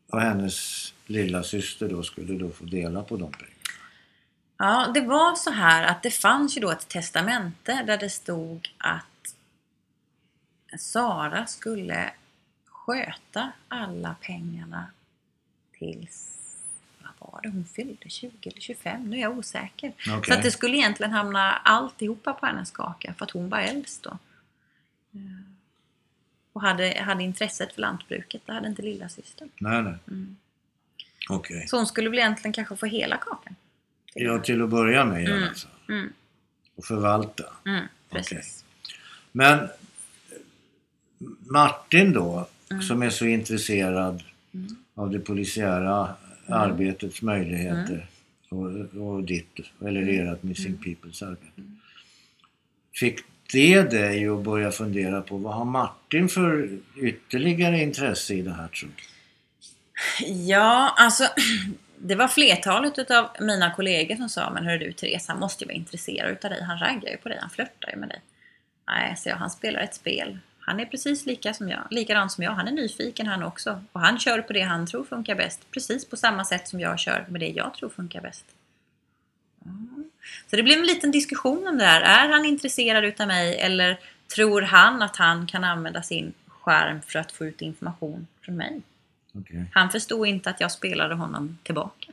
[0.09, 3.51] och hennes lilla syster då skulle då få dela på de pengarna.
[4.57, 8.73] Ja, det var så här att det fanns ju då ett testamente där det stod
[8.77, 9.35] att
[10.79, 12.11] Sara skulle
[12.65, 14.85] sköta alla pengarna
[15.79, 16.39] tills,
[17.31, 19.93] var det, hon fyllde 20 eller 25, nu är jag osäker.
[20.09, 20.21] Okej.
[20.27, 24.03] Så att det skulle egentligen hamna alltihopa på hennes kaka för att hon var äldst
[24.03, 24.09] då.
[25.13, 25.19] Eh,
[26.53, 29.47] Och hade, hade intresset för lantbruket, det hade inte lilla syster.
[29.59, 29.93] Nej, nej.
[30.07, 30.35] Mm.
[31.29, 31.67] Okej.
[31.67, 33.55] Så hon skulle väl egentligen kanske få hela kakan.
[34.13, 35.71] Ja, till att börja med alla fall.
[35.89, 36.13] Mm,
[36.75, 37.43] Och förvalta.
[37.65, 38.63] mm, precis.
[39.31, 39.67] Men eh,
[41.49, 42.81] Martin då, Mm.
[42.83, 44.23] som är så intresserad
[44.95, 46.15] av det polisiära
[46.47, 46.59] Mm.
[46.59, 48.07] arbetets möjligheter
[48.49, 48.67] och,
[49.07, 50.27] och ditt, eller Mm.
[50.33, 51.61] ert Missing Peoples arbete.
[52.93, 53.19] Fick
[53.51, 58.67] det dig att börja fundera på vad har Martin för ytterligare intresse i det här
[58.67, 59.03] tror du?
[60.27, 61.23] Ja, alltså
[61.97, 65.67] det var flertalet utav mina kollegor som sa Men hörru du Therese, han måste ju
[65.67, 66.63] vara intresserad utav dig.
[66.63, 68.21] Han raggar ju på dig, han flörtar ju med dig.
[68.87, 70.39] Nej, så jag, han spelar ett spel.
[70.67, 72.51] Han är precis lika som jag, likadan som jag.
[72.51, 73.83] Han är nyfiken han också.
[73.91, 75.71] Och han kör på det han tror funkar bäst.
[75.71, 78.45] Precis på samma sätt som jag kör med det jag tror funkar bäst.
[79.65, 80.09] Mm.
[80.47, 82.01] Så det blev en liten diskussion om det här.
[82.01, 83.99] Är han intresserad utav mig eller
[84.35, 88.81] tror han att han kan använda sin skärm för att få ut information från mig?
[89.33, 89.65] Okej.
[89.73, 92.11] Han förstod inte att jag spelade honom tillbaka.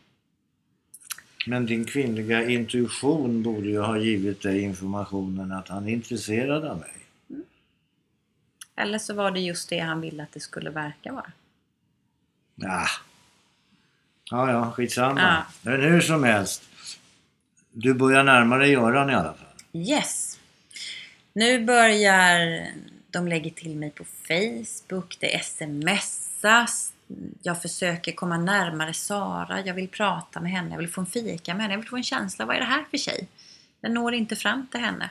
[1.46, 6.78] Men din kvinnliga intuition borde ju ha givit dig informationen att han är intresserad av
[6.78, 7.01] mig.
[8.77, 11.33] Eller så var det just det han ville att det skulle verka vara.
[12.55, 12.87] Ja,
[14.31, 15.20] ja, ja skitsamma.
[15.20, 15.45] Ja.
[15.62, 16.62] Men hur som helst.
[17.73, 19.47] Du börjar närma dig Göran i alla fall.
[19.73, 20.39] Yes!
[21.33, 22.66] Nu börjar
[23.11, 26.93] de lägga till mig på Facebook, det smsas.
[27.43, 29.61] Jag försöker komma närmare Sara.
[29.64, 30.70] Jag vill prata med henne.
[30.70, 31.75] Jag vill få en fika med henne.
[31.75, 32.45] Jag vill få en känsla.
[32.47, 33.29] Vad är det här för tjej?
[33.81, 35.11] Jag når inte fram till henne.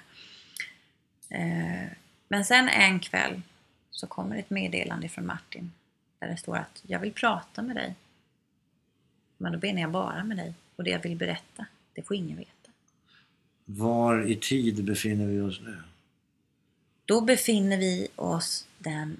[1.30, 1.92] Eh,
[2.28, 3.42] Men sen en kväll
[3.92, 5.72] så kommer ett meddelande från Martin.
[6.20, 7.96] Där det står att jag vill prata med dig.
[9.38, 10.54] Men då menar jag bara med dig.
[10.76, 12.50] Och det jag vill berätta, det får ingen veta.
[13.66, 15.78] Var i tid befinner vi oss nu?
[17.06, 19.20] Då befinner vi oss den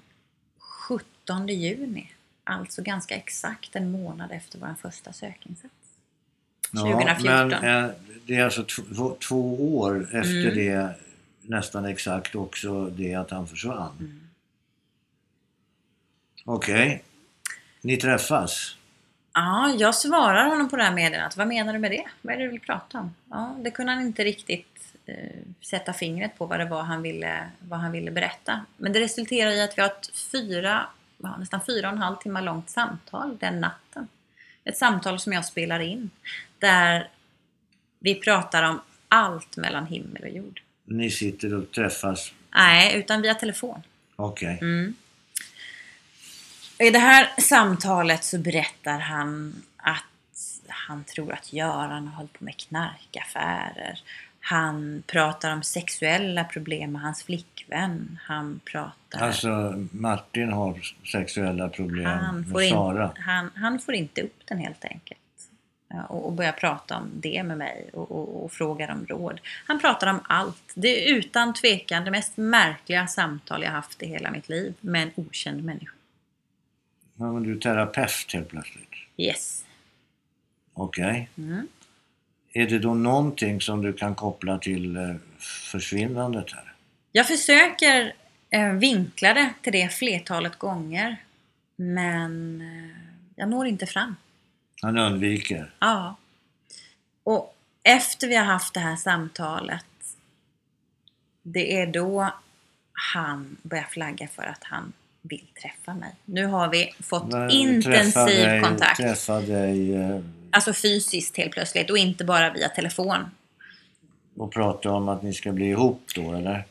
[0.58, 2.10] 17 juni.
[2.44, 5.74] Alltså ganska exakt en månad efter vår första sökinsats.
[6.70, 7.48] 2014.
[7.48, 7.90] men eh,
[8.26, 10.54] det är alltså två, två år efter Mm.
[10.54, 10.94] det,
[11.42, 13.96] nästan exakt också det att han försvann.
[14.00, 14.20] Mm.
[16.44, 17.02] Okej.
[17.80, 18.76] Ni träffas?
[19.34, 21.36] Ja, jag svarar honom på det här meddelandet.
[21.36, 22.04] Vad menar du med det?
[22.22, 23.14] Vad är det du vill prata om?
[23.30, 25.16] Ja, det kunde han inte riktigt eh,
[25.60, 28.64] sätta fingret på vad det var han ville, vad han ville berätta.
[28.76, 30.86] Men det resulterar i att vi har ett fyra,
[31.38, 34.08] nästan fyra och en halv timme långt samtal den natten.
[34.64, 36.10] Ett samtal som jag spelar in.
[36.58, 37.08] Där
[37.98, 40.60] vi pratar om allt mellan himmel och jord.
[40.84, 42.32] Ni sitter och träffas?
[42.54, 43.82] Nej, utan via telefon.
[44.16, 44.58] Okej.
[44.60, 44.94] Mm.
[46.82, 50.04] I det här samtalet så berättar han att
[50.68, 54.00] han tror att Göran har hållit på med knarkaffärer.
[54.40, 58.18] Han pratar om sexuella problem med hans flickvän.
[58.22, 59.20] Han pratar...
[59.20, 60.80] Alltså Martin har
[61.12, 63.12] sexuella problem han, får med in, Sara.
[63.18, 65.20] han, han får inte upp den helt enkelt.
[65.88, 69.40] Ja, Och, och börjar prata om det med mig och, och, och frågar om råd.
[69.66, 70.72] Han pratar om allt.
[70.74, 75.02] Det är utan tvekan det mest märkliga samtal jag haft i hela mitt liv med
[75.02, 75.92] en okänd människa.
[77.22, 78.94] Ja, men du är terapeut helt plötsligt.
[79.16, 79.64] Yes.
[80.74, 81.30] Okej.
[81.38, 81.68] Mm.
[82.52, 86.74] Är det då någonting som du kan koppla till eh, försvinnandet här?
[87.12, 88.14] Jag försöker
[88.50, 91.16] eh, vinkla det till det flertalet gånger.
[91.76, 92.96] Men eh,
[93.36, 94.16] jag når inte fram.
[94.82, 95.70] Han undviker.
[95.78, 96.16] Ja.
[97.22, 99.86] Och efter vi har haft det här samtalet,
[101.42, 102.32] det är då
[102.92, 104.92] han börjar flagga för att han
[105.22, 106.14] vill träffa mig.
[106.24, 108.96] Nu har vi fått Men träffa intensiv dig, kontakt.
[108.96, 110.20] Träffa dig eh,
[110.50, 113.30] Alltså fysiskt helt plötsligt och inte bara via telefon.
[114.36, 116.64] och prata om att ni ska bli ihop då eller?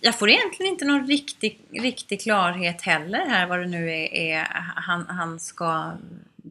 [0.00, 4.46] Jag får egentligen inte någon riktig, riktig klarhet heller här vad det nu är, är
[4.76, 5.92] han, han ska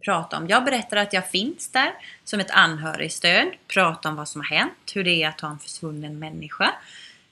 [0.02, 0.48] prata om.
[0.48, 1.92] Jag berättar att jag finns där
[2.24, 5.60] som ett anhörigstöd, pratar om vad som har hänt, hur det är att ha en
[5.60, 6.74] försvunnen människa.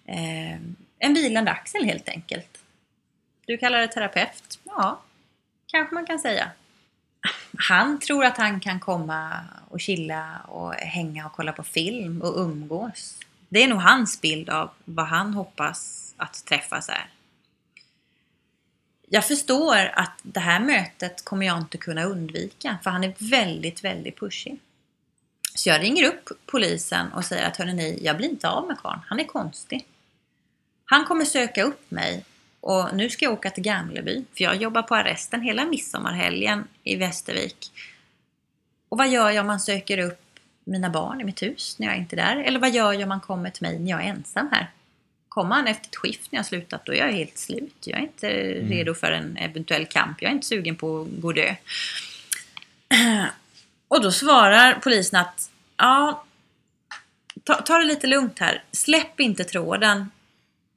[0.06, 0.54] Eh,
[1.00, 2.58] en vilande axel helt enkelt.
[3.50, 4.60] Du kallar det terapeut?
[4.64, 5.02] Ja,
[5.68, 6.52] kanske man kan säga.
[7.58, 9.38] Han tror att han kan komma
[9.70, 13.20] och chilla och hänga och kolla på film och umgås.
[13.50, 17.10] Det är nog hans bild av vad han hoppas att träffas är.
[19.08, 23.84] Jag förstår att det här mötet kommer jag inte kunna undvika för han är väldigt,
[23.84, 24.60] väldigt pushig.
[25.56, 29.02] Så jag ringer upp polisen och säger att hörni, jag blir inte av med karln.
[29.08, 29.86] Han är konstig.
[30.86, 32.26] Han kommer söka upp mig
[32.62, 36.96] och nu ska jag åka till Gamleby för jag jobbar på arresten hela midsommarhelgen i
[36.96, 37.72] Västervik.
[38.90, 40.22] Och vad gör jag om man söker upp
[40.64, 42.36] mina barn i mitt hus när jag inte är där?
[42.36, 44.72] Eller vad gör jag om man kommer till mig när jag är ensam här?
[45.30, 47.76] Kommer han efter ett skift när jag slutat, då är jag helt slut.
[47.86, 48.28] Jag är inte
[48.70, 50.22] redo för en eventuell kamp.
[50.22, 51.56] Jag är inte sugen på att gå och dö.
[53.88, 56.24] Och då svarar polisen att ja,
[57.44, 58.64] ta, ta det lite lugnt här.
[58.72, 60.12] Släpp inte tråden.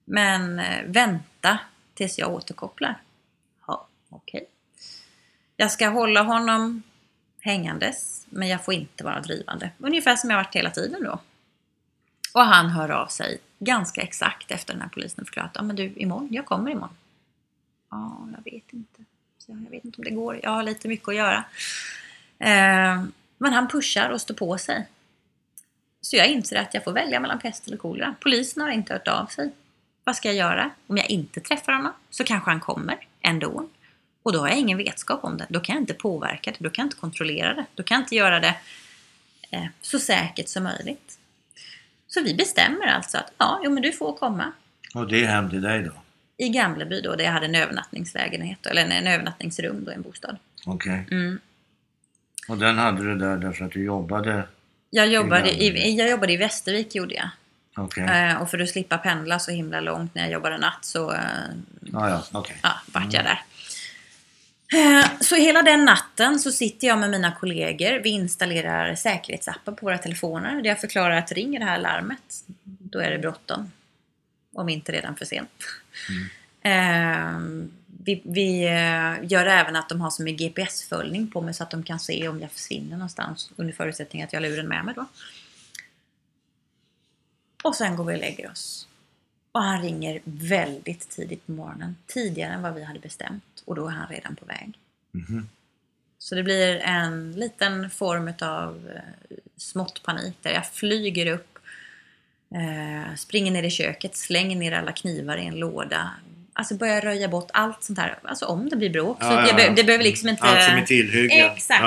[0.05, 1.59] Men eh, vänta
[2.03, 3.01] tills jag återkopplar.
[3.67, 4.47] Ja, okej.
[5.57, 6.83] Jag ska hålla honom
[7.41, 9.71] hängandes, men jag får inte vara drivande.
[9.79, 11.21] Ungefär som jag varit hela tiden då.
[12.35, 15.51] Och han hör av sig ganska exakt efter den här polisen förklarat.
[15.55, 16.97] Ja men du, imorgon, jag kommer imorgon.
[17.91, 19.05] Ja, jag vet inte.
[19.39, 20.41] Så jag vet inte om det går.
[20.43, 21.45] Jag har lite mycket att göra.
[22.39, 23.05] Eh,
[23.39, 24.89] men han pushar och står på sig.
[26.01, 28.15] Så jag inser att jag får välja mellan pest eller kolera.
[28.21, 29.53] Polisen har inte hört av sig.
[30.05, 30.71] Vad ska jag göra?
[30.87, 33.69] Om jag inte träffar honom så kanske han kommer ändå.
[34.23, 35.47] Och då har jag ingen vetskap om det.
[35.49, 36.57] Då kan jag inte påverka det.
[36.65, 37.65] Då kan jag inte kontrollera det.
[37.75, 38.55] Då kan jag inte göra det
[39.51, 41.19] eh, så säkert som möjligt.
[42.09, 44.53] Så vi bestämmer alltså att ja, jo, men du får komma.
[44.95, 45.93] Och det är hem till dig då?
[46.37, 50.03] I Gamleby då, där jag hade en övernattningslägenhet, eller en, en övernattningsrum då, i en
[50.03, 50.37] bostad.
[50.67, 51.07] Okej.
[51.11, 51.39] Mm.
[52.49, 54.49] Och den hade du där därför att du jobbade?
[54.91, 55.81] Jag, jobbade Gamleby.
[55.81, 57.29] i, jag jobbade i Västervik gjorde jag.
[57.77, 58.05] Okej.
[58.05, 61.19] Eh, och för att slippa pendla så himla långt när jag jobbade natt så eh,
[61.81, 62.57] Ja, ja, okej.
[62.63, 63.43] ja, vart jag där.
[64.75, 68.01] Eh, Så hela den natten så sitter jag med mina kollegor.
[68.03, 70.63] Vi installerar säkerhetsappar på våra telefoner.
[70.63, 73.73] Där jag förklarar att ringer det här larmet, då är det bråttom.
[74.55, 75.51] Om inte redan för sent.
[76.63, 77.39] Eh,
[78.05, 81.71] Vi, vi eh, gör även att de har som en GPS-följning på mig så att
[81.71, 83.51] de kan se om jag försvinner någonstans.
[83.57, 85.07] Under förutsättning att jag har luren med mig då.
[87.63, 88.89] Och sen går vi och lägger oss.
[89.53, 91.97] Och han ringer väldigt tidigt på morgonen.
[92.07, 93.63] Tidigare än vad vi hade bestämt.
[93.65, 94.79] Och då är han redan på väg.
[95.13, 95.49] Mhm.
[96.19, 101.59] Så det blir en liten form av eh, smått panik där jag flyger upp,
[102.55, 106.11] eh, springer ner i köket, slänger ner alla knivar i en låda.
[106.53, 108.19] Alltså börjar röja bort allt sånt här.
[108.23, 109.17] Alltså om det blir bråk.
[109.21, 109.73] så Ja, ja, ja.
[109.77, 110.43] det behöver liksom inte...
[110.43, 111.35] Allt som är tillhygge.
[111.35, 111.83] Exakt.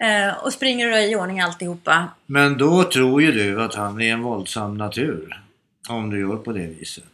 [0.00, 2.08] Eh, och springer och röjer i ordning alltihopa.
[2.26, 5.42] Men då tror ju du att han är en våldsam natur.
[5.88, 7.04] Om du gör på det viset.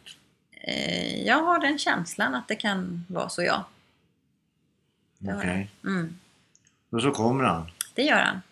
[0.60, 3.64] Eh, jag har den känslan att det kan vara så, ja.
[5.20, 5.68] Okej.
[5.82, 5.90] jag.
[5.92, 6.18] Mm,
[6.90, 8.42] Och så kommer han det gör han.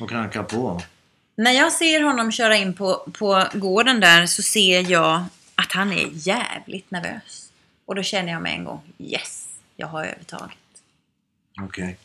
[0.00, 0.82] och knackar på.
[1.36, 5.92] När jag ser honom köra in på, på gården där så ser jag att han
[5.92, 7.52] är jävligt nervös.
[7.84, 10.58] Och då känner jag med en gång, yes, jag har övertaget.
[11.60, 11.98] Okej.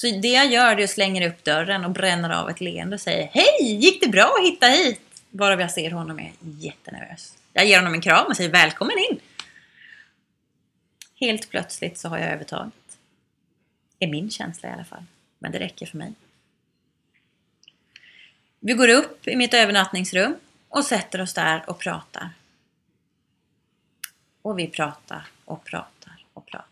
[0.00, 3.00] Så det jag gör är att slänga upp dörren och bränner av ett leende och
[3.00, 3.74] säger Hej!
[3.74, 5.00] Gick det bra att hitta hit?
[5.30, 7.38] Varav jag ser honom är jättenervös.
[7.52, 9.20] Jag ger honom en kram och säger Välkommen in!
[11.14, 12.98] Helt plötsligt så har jag övertaget.
[13.98, 15.04] Är min känsla i alla fall.
[15.38, 16.12] Men det räcker för mig.
[18.60, 20.36] Vi går upp i mitt övernattningsrum
[20.68, 22.30] och sätter oss där och pratar.
[24.42, 26.69] Och vi pratar och pratar och pratar.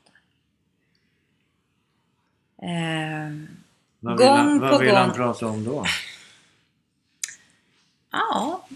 [2.63, 3.49] Ehm,
[4.01, 5.17] Vad Gång han, på vad vill han gång.
[5.17, 5.85] prata om då?
[8.13, 8.67] Ja,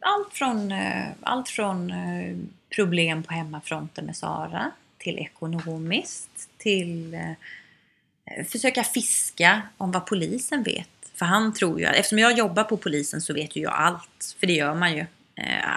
[0.00, 2.36] allt från, eh, allt från eh,
[2.76, 10.88] problem på hemmafronten med Sara till ekonomiskt till eh, försöka fiska om vad polisen vet.
[11.14, 14.36] För han tror ju, eftersom jag jobbar på polisen så vet ju jag allt.
[14.40, 15.06] För det gör man ju.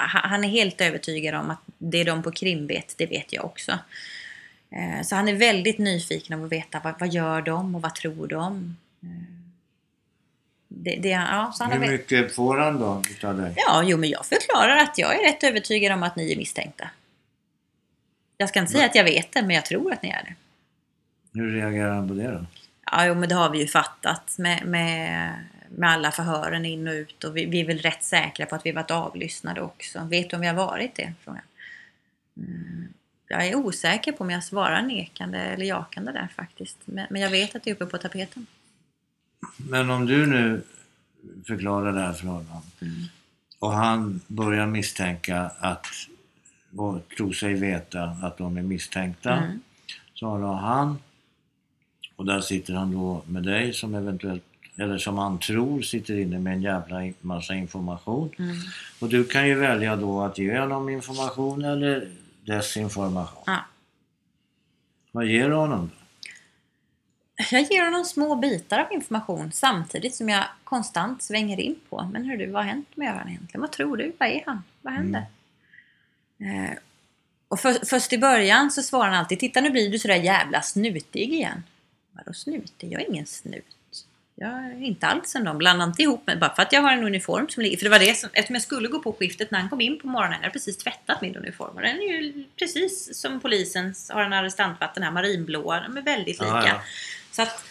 [0.07, 3.45] Han är helt övertygad om att det är de på krim vet, det vet jag
[3.45, 3.80] också.
[4.76, 7.95] Eh, Så han är väldigt nyfiken på att veta vad, vad gör de och vad
[7.95, 8.78] tror de?
[9.03, 9.07] Eh,
[10.67, 13.53] Det, det, ja, Hur väl- mycket får han då utav dig?
[13.57, 16.89] Ja, jo men jag förklarar att jag är rätt övertygad om att ni är misstänkta.
[18.38, 20.36] Jag ska inte säga att jag vet det, men jag tror att ni är det.
[21.39, 22.45] Hur reagerar han på det då?
[22.91, 25.34] Ja, jo, men det har vi ju fattat med, med,
[25.69, 28.65] med alla förhören in och ut och vi, vi är väl rätt säkra på att
[28.65, 29.99] vi varit avlyssnade också.
[30.09, 31.13] Vet du om vi har varit det?
[31.24, 31.41] Frågan.
[32.38, 32.93] Mm.
[33.34, 36.77] Jag är osäker på om jag svarar nekande eller jakande där faktiskt.
[36.86, 38.45] Men, men jag vet att det är uppe på tapeten.
[39.57, 40.61] Men om du nu
[41.47, 42.93] förklarar det här för honom Mm.
[43.59, 45.88] och han börjar misstänka att
[46.75, 49.34] och tror sig veta att de är misstänkta.
[49.34, 49.59] Mm.
[50.13, 50.97] Så har han
[52.15, 54.43] och där sitter han då med dig som eventuellt
[54.75, 58.29] eller som han tror sitter inne med en jävla massa information.
[58.39, 58.55] Mm.
[58.99, 62.07] Och du kan ju välja då att ge honom information eller
[62.45, 63.43] desinformation.
[63.45, 63.65] Ja.
[65.11, 65.91] Vad ger du honom?
[67.51, 72.09] Jag ger honom små bitar av information samtidigt som jag konstant svänger in på.
[72.11, 73.61] Men hur du, vad har hänt med Göran egentligen?
[73.61, 74.13] Vad tror du?
[74.17, 74.63] Vad är han?
[74.81, 75.25] Vad händer?
[76.39, 76.77] Eh,
[77.47, 80.61] och för, först i början så svarar han alltid Titta nu blir du sådär jävla
[80.61, 81.63] snutig igen.
[82.11, 82.91] Vadå snutig?
[82.91, 83.77] Jag är ingen snut.
[84.36, 85.57] Jag är inte alls en dem.
[85.57, 87.77] Blandar inte ihop mig bara för att jag har en uniform som ligger...
[87.77, 88.29] För det var det som...
[88.34, 90.34] Eftersom jag skulle gå på skiftet när han kom in på morgonen.
[90.34, 91.75] Jag hade precis tvättat min uniform.
[91.75, 94.95] Och den är ju precis som polisens har en arrestantvatt.
[94.95, 95.81] Den här marinblåa.
[95.81, 96.45] De är väldigt lika.
[96.45, 96.81] Ja, ja.
[97.31, 97.65] Så att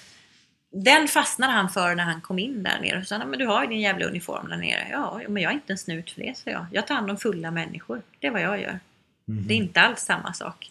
[0.72, 3.04] den fastnade han för när han kom in där nere.
[3.04, 4.88] Så sa men du har ju din jävla uniform där nere.
[4.90, 6.66] Ja, men jag är inte en snut för det, så jag.
[6.72, 8.02] Jag tar hand om fulla människor.
[8.18, 8.80] Det är vad jag gör.
[9.24, 9.46] Mhm.
[9.46, 10.70] Det är inte alls samma sak.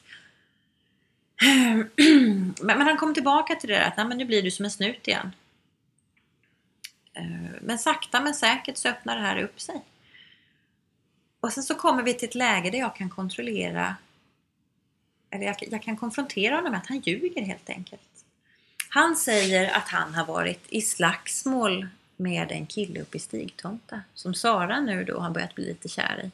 [2.61, 4.65] men, men han kom tillbaka till det där att Nej, men nu blir du som
[4.65, 5.31] en snut igen.
[7.13, 9.81] Eh, men sakta men säkert så öppnar det här upp sig.
[11.39, 13.95] Och sen så kommer vi till ett läge där jag kan kontrollera
[15.29, 18.01] eller jag, jag kan konfrontera honom med att han ljuger helt enkelt.
[18.89, 21.87] Han säger att han har varit i slagsmål
[22.17, 26.21] med en kille uppe i Stigtomta som Sara nu då har börjat bli lite kär
[26.25, 26.31] i.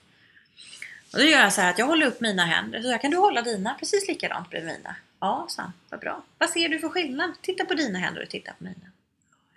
[1.14, 2.82] Och då gör jag så här att jag håller upp mina händer.
[2.82, 4.96] Så jag kan du hålla dina precis likadant bredvid mina?
[5.20, 5.74] Ja, sa han.
[5.90, 6.24] Vad bra.
[6.38, 7.32] Vad ser du för skillnad?
[7.42, 8.92] Titta på dina händer och titta på mina.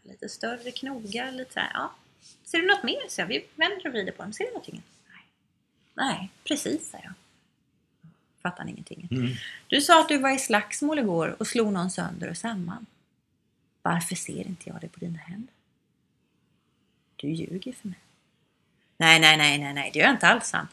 [0.02, 1.70] Lite större knogar, lite så här.
[1.74, 1.94] Ja.
[2.44, 3.08] Ser du något mer?
[3.08, 3.26] Så jag.
[3.26, 4.32] Vi vänder och vrider på dem.
[4.32, 4.82] Ser du någonting?
[5.08, 5.24] Nej.
[5.94, 7.12] Nej, precis, sa jag.
[8.42, 9.08] Fattar ingenting.
[9.10, 9.32] Mm.
[9.68, 12.86] Du sa att du var i slagsmål igår och slog någon sönder och samman.
[13.82, 15.54] Varför ser inte jag det på dina händer?
[17.16, 17.98] Du ljuger för mig.
[18.96, 20.68] Nej, nej, nej, nej, nej, det gör jag inte alls, han.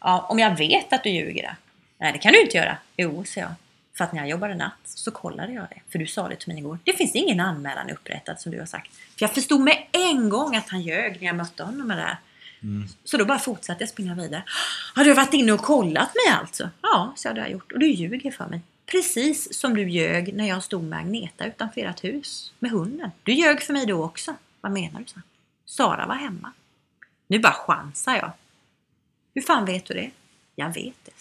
[0.00, 1.56] Ja, om jag vet att du ljuger då?
[1.98, 2.78] Nej, det kan du inte göra.
[2.96, 3.54] Jo, sa jag.
[4.00, 5.80] För att när jag jobbade natt så kollade jag det.
[5.88, 6.78] För du sa det till mig igår.
[6.84, 8.94] Det finns ingen anmälan upprättad som du har sagt.
[8.94, 12.02] För jag förstod med en gång att han ljög när jag mötte honom med det
[12.02, 12.16] här.
[13.04, 14.42] Så då bara fortsatte jag springa vidare.
[14.94, 16.70] Har du varit inne och kollat mig alltså?
[16.82, 17.72] Ja, så hade jag gjort.
[17.72, 18.60] Och du ljuger för mig.
[18.86, 23.10] Precis som du ljög när jag stod med Agneta utanför ert hus med hunden.
[23.22, 24.34] Du ljög för mig då också.
[24.60, 25.06] Vad menar du?
[25.06, 25.20] Så?
[25.64, 26.52] Sara var hemma.
[27.26, 28.32] Nu bara chansar jag.
[29.34, 30.10] Hur fan vet du det?
[30.54, 31.12] Jag vet det.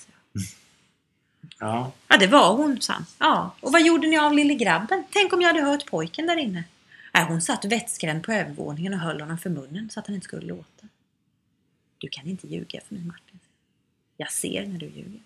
[1.59, 1.91] Ja.
[2.07, 3.05] Ja, det var hon, sa han.
[3.19, 5.03] Ja, och vad gjorde ni av lille grabben?
[5.11, 6.63] Tänk om jag hade hört pojken där inne.
[7.13, 10.25] Nej, hon satt vettskrämd på övervåningen och höll honom för munnen så att han inte
[10.25, 10.87] skulle låta.
[11.97, 13.39] Du kan inte ljuga för mig, Martin.
[14.17, 15.21] Jag ser när du ljuger.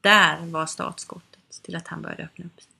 [0.00, 2.71] Där var startskottet till att han började öppna upp sig.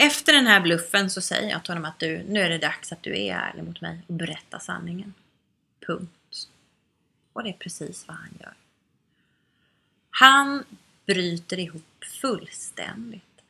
[0.00, 2.92] Efter den här bluffen så säger jag till honom att du, nu är det dags
[2.92, 5.14] att du är ärlig mot mig och berättar sanningen.
[5.86, 6.48] Punkt.
[7.32, 8.54] Och det är precis vad han gör.
[10.10, 10.64] Han
[11.06, 13.42] bryter ihop fullständigt.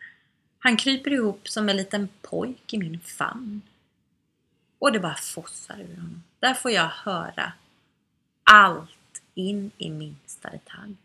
[0.58, 3.62] Han kryper ihop som en liten pojk i min famn.
[4.78, 6.24] Och det bara fossar ur honom.
[6.38, 7.52] Där får jag höra
[8.42, 10.96] allt in i minsta detalj.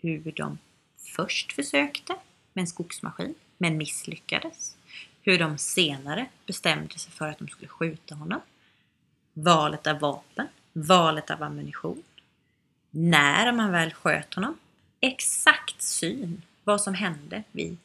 [0.00, 0.58] Hur de
[0.98, 2.16] först försökte
[2.52, 3.34] med en skogsmaskin,
[3.64, 4.76] men misslyckades.
[5.22, 8.40] Hur de senare bestämde sig för att de skulle skjuta honom.
[9.32, 12.02] Valet av vapen, valet av ammunition.
[12.90, 14.58] När man väl sköt honom.
[15.00, 17.76] Exakt syn vad som hände vid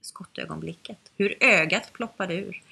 [0.00, 0.98] skottögonblicket.
[1.16, 2.62] Hur ögat ploppade ur.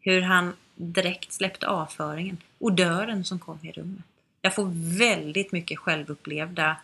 [0.00, 2.36] Hur han direkt släppte avföringen.
[2.58, 4.04] Odören som kom i rummet.
[4.42, 6.76] Jag får väldigt mycket självupplevda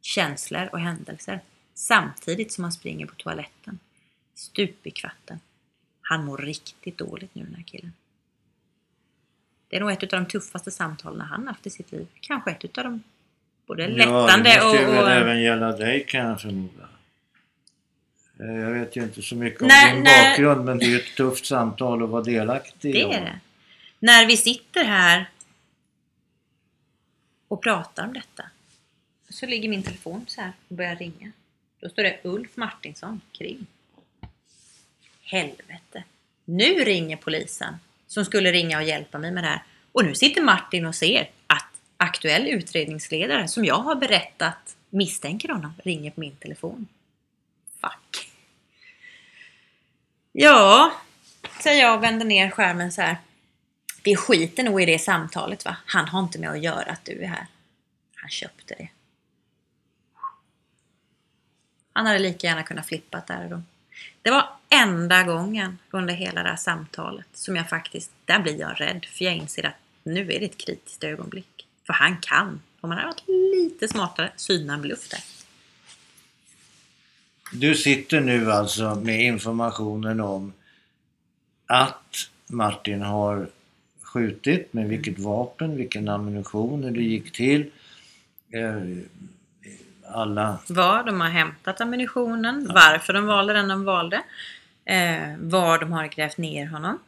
[0.00, 1.40] känslor och händelser.
[1.74, 3.78] Samtidigt som man springer på toaletten.
[4.40, 5.40] Stup i kvatten.
[6.02, 7.92] Han mår riktigt dåligt nu den här killen.
[9.68, 12.06] Det är nog ett av de tuffaste samtalen han haft i sitt liv.
[12.20, 13.02] Kanske ett av de
[13.66, 14.90] både ja, lättande det måste och...
[14.90, 16.88] ju väl och även gälla dig kan jag förmoda.
[18.40, 20.30] Eh, Jag vet ju inte så mycket om Nej, din nej.
[20.30, 23.02] bakgrund men det är ju ett tufft samtal att vara delaktig Det i.
[23.02, 23.40] är det.
[23.98, 25.30] När vi sitter här
[27.48, 28.44] och pratar om detta
[29.28, 31.32] så ligger min telefon så här och börjar ringa.
[31.80, 33.66] Då står det Ulf Martinsson, krim.
[35.30, 36.04] Helvete!
[36.44, 37.74] Nu ringer polisen
[38.06, 39.62] som skulle ringa och hjälpa mig med det här.
[39.92, 41.66] Och nu sitter Martin och ser att
[41.96, 46.88] aktuell utredningsledare som jag har berättat misstänker honom ringer på min telefon.
[47.80, 48.30] Fuck!
[50.32, 50.92] Ja,
[51.60, 53.16] säger jag och vänder ner skärmen så här.
[54.02, 55.76] Vi skiter nog i det samtalet va.
[55.86, 57.46] Han har inte med att göra att du är här.
[58.14, 58.88] Han köpte det.
[61.92, 63.62] Han hade lika gärna kunnat flippat där och då.
[64.22, 68.80] Det var enda gången under hela det här samtalet som jag faktiskt, där blir jag
[68.80, 71.66] rädd för jag inser att nu är det ett kritiskt ögonblick.
[71.86, 75.20] För han kan, om han hade varit lite smartare, syna en bluff där.
[77.52, 80.52] Du sitter nu alltså med informationen om
[81.66, 83.48] att Martin har
[84.02, 87.70] skjutit, med vilket vapen, vilken ammunition, hur det gick till.
[88.50, 88.82] Eh,
[90.12, 90.58] alla...
[90.68, 94.22] Var de har hämtat ammunitionen, varför de valde den de valde,
[94.84, 96.98] eh, var de har grävt ner honom.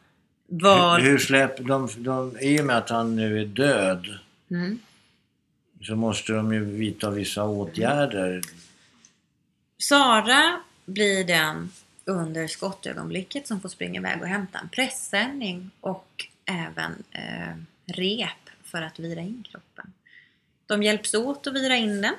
[0.47, 0.99] Var...
[0.99, 2.37] Hur släpper de, de...
[2.41, 4.07] I och med att han nu är död
[4.51, 4.79] Mm.
[5.81, 8.41] så måste de ju vidta vissa åtgärder.
[9.77, 11.71] Sara blir den
[12.05, 18.81] under skottögonblicket som får springa iväg och hämta en pressändning och även eh, rep för
[18.81, 19.93] att vira in kroppen.
[20.65, 22.15] De hjälps åt att vira in den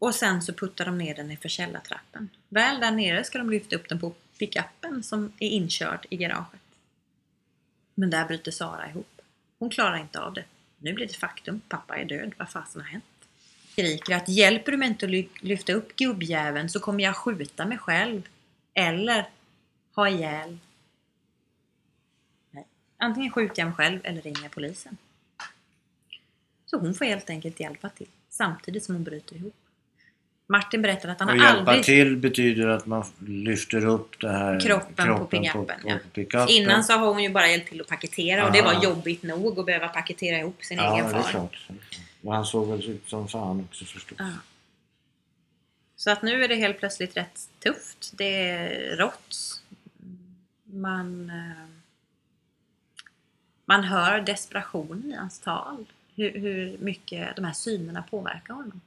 [0.00, 2.28] och sen så puttar de ner den i källartrappen.
[2.48, 6.60] Väl där nere ska de lyfta upp den på pickuppen som är inkörd i garaget.
[7.94, 9.20] Men där bryter Sara ihop.
[9.58, 10.44] Hon klarar inte av det.
[10.78, 11.60] Nu blir det faktum.
[11.68, 12.32] Pappa är död.
[12.38, 13.04] Vad fasen har hänt?
[13.72, 17.78] Skriker att hjälper du mig inte att lyfta upp gubbjäveln så kommer jag skjuta mig
[17.78, 18.22] själv.
[18.74, 19.28] Eller
[19.94, 20.58] ha ihjäl.
[22.50, 22.66] Nej.
[22.96, 24.96] Antingen skjuter jag mig själv eller ringer polisen.
[26.66, 28.08] Så hon får helt enkelt hjälpa till.
[28.28, 29.59] Samtidigt som hon bryter ihop.
[30.50, 31.84] Martin berättar att han Och har hjälpa aldrig...
[31.84, 35.98] till betyder att man lyfter upp det här Kroppen på på, pickupen, ja.
[36.12, 36.48] pickupen.
[36.48, 39.58] Innan så har hon ju bara hjälpt till att paketera och det var jobbigt nog
[39.58, 41.30] att behöva paketera ihop sin Ja, egen det är far.
[41.30, 41.68] klart.
[42.22, 44.18] Och han såg väl ut som fan också förstås.
[44.18, 44.26] Ja.
[45.96, 48.12] Så att nu är det helt plötsligt rätt tufft.
[48.12, 49.62] Det är rått.
[50.64, 51.66] Man, eh,
[53.64, 55.84] man hör desperationen i hans tal.
[56.20, 58.80] Hur, hur mycket de här synerna påverkar honom.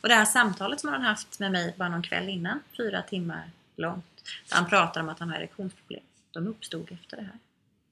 [0.00, 3.50] Och det här samtalet som han haft med mig bara någon kväll innan, fyra timmar
[3.76, 4.04] långt,
[4.48, 6.00] där han pratar om att han har erektionsproblem.
[6.30, 7.38] De uppstod efter det här.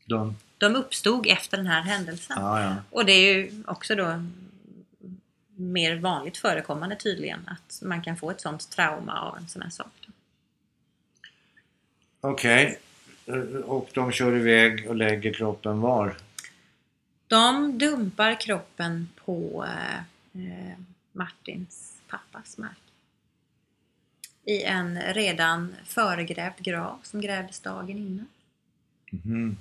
[0.04, 2.36] De, De uppstod efter den här händelsen.
[2.40, 2.76] ja, ja.
[2.90, 4.22] Och det är ju också då
[5.56, 9.70] mer vanligt förekommande tydligen att man kan få ett sånt trauma av en sån här
[9.70, 10.08] sak.
[12.20, 12.78] Okej.
[13.26, 16.16] Eh, Och de kör iväg och lägger kroppen var?
[17.28, 19.66] De dumpar kroppen på
[20.34, 20.78] eh,
[21.12, 22.78] Martins pappas mark.
[24.44, 28.26] I en redan föregrävd grav som grävdes dagen innan.
[29.10, 29.56] Mhm.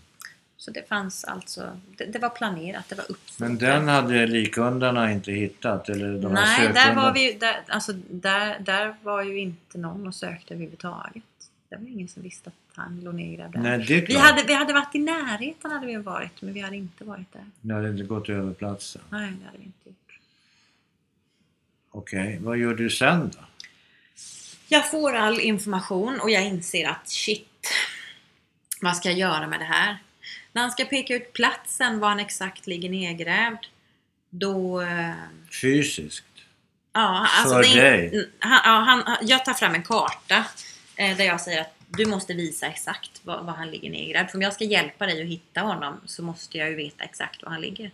[0.57, 3.39] Så det fanns alltså, det, det var planerat, det var uppsåt.
[3.39, 5.89] Men den hade likundarna inte hittat?
[5.89, 10.15] Eller de Nej, där var, vi, där, alltså, där, där var ju inte någon och
[10.15, 11.23] sökte överhuvudtaget.
[11.69, 13.59] Det var ingen som visste att han låg nedgrävd där.
[13.59, 14.23] Nej, det är vi, klart.
[14.23, 17.45] hade, vi hade varit i närheten hade vi varit, men vi hade inte varit där.
[17.61, 19.01] Ni hade inte gått över platsen.
[19.09, 20.19] Nej, det hade vi inte gjort.
[21.91, 23.39] Okej, vad gör du sen då?
[24.67, 27.69] Jag får all information och jag inser att shit,
[28.81, 29.97] vad ska jag göra med det här?
[30.51, 33.65] När han ska peka ut platsen var han exakt ligger nedgrävd,
[34.29, 34.81] då...
[34.81, 35.11] eh,
[35.61, 36.23] Fysiskt?
[36.93, 38.29] Ja, alltså För dig?
[38.39, 40.45] Han, ja, han, jag tar fram en karta
[40.97, 44.29] där jag säger att du måste visa exakt var, var han ligger nedgrävd.
[44.29, 47.43] För om jag ska hjälpa dig att hitta honom så måste jag ju veta exakt
[47.43, 47.91] var han ligger.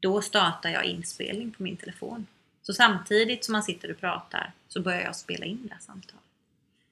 [0.00, 2.26] Då startar jag inspelning på min telefon.
[2.62, 6.24] Så samtidigt som man sitter och pratar så börjar jag spela in det här samtalet.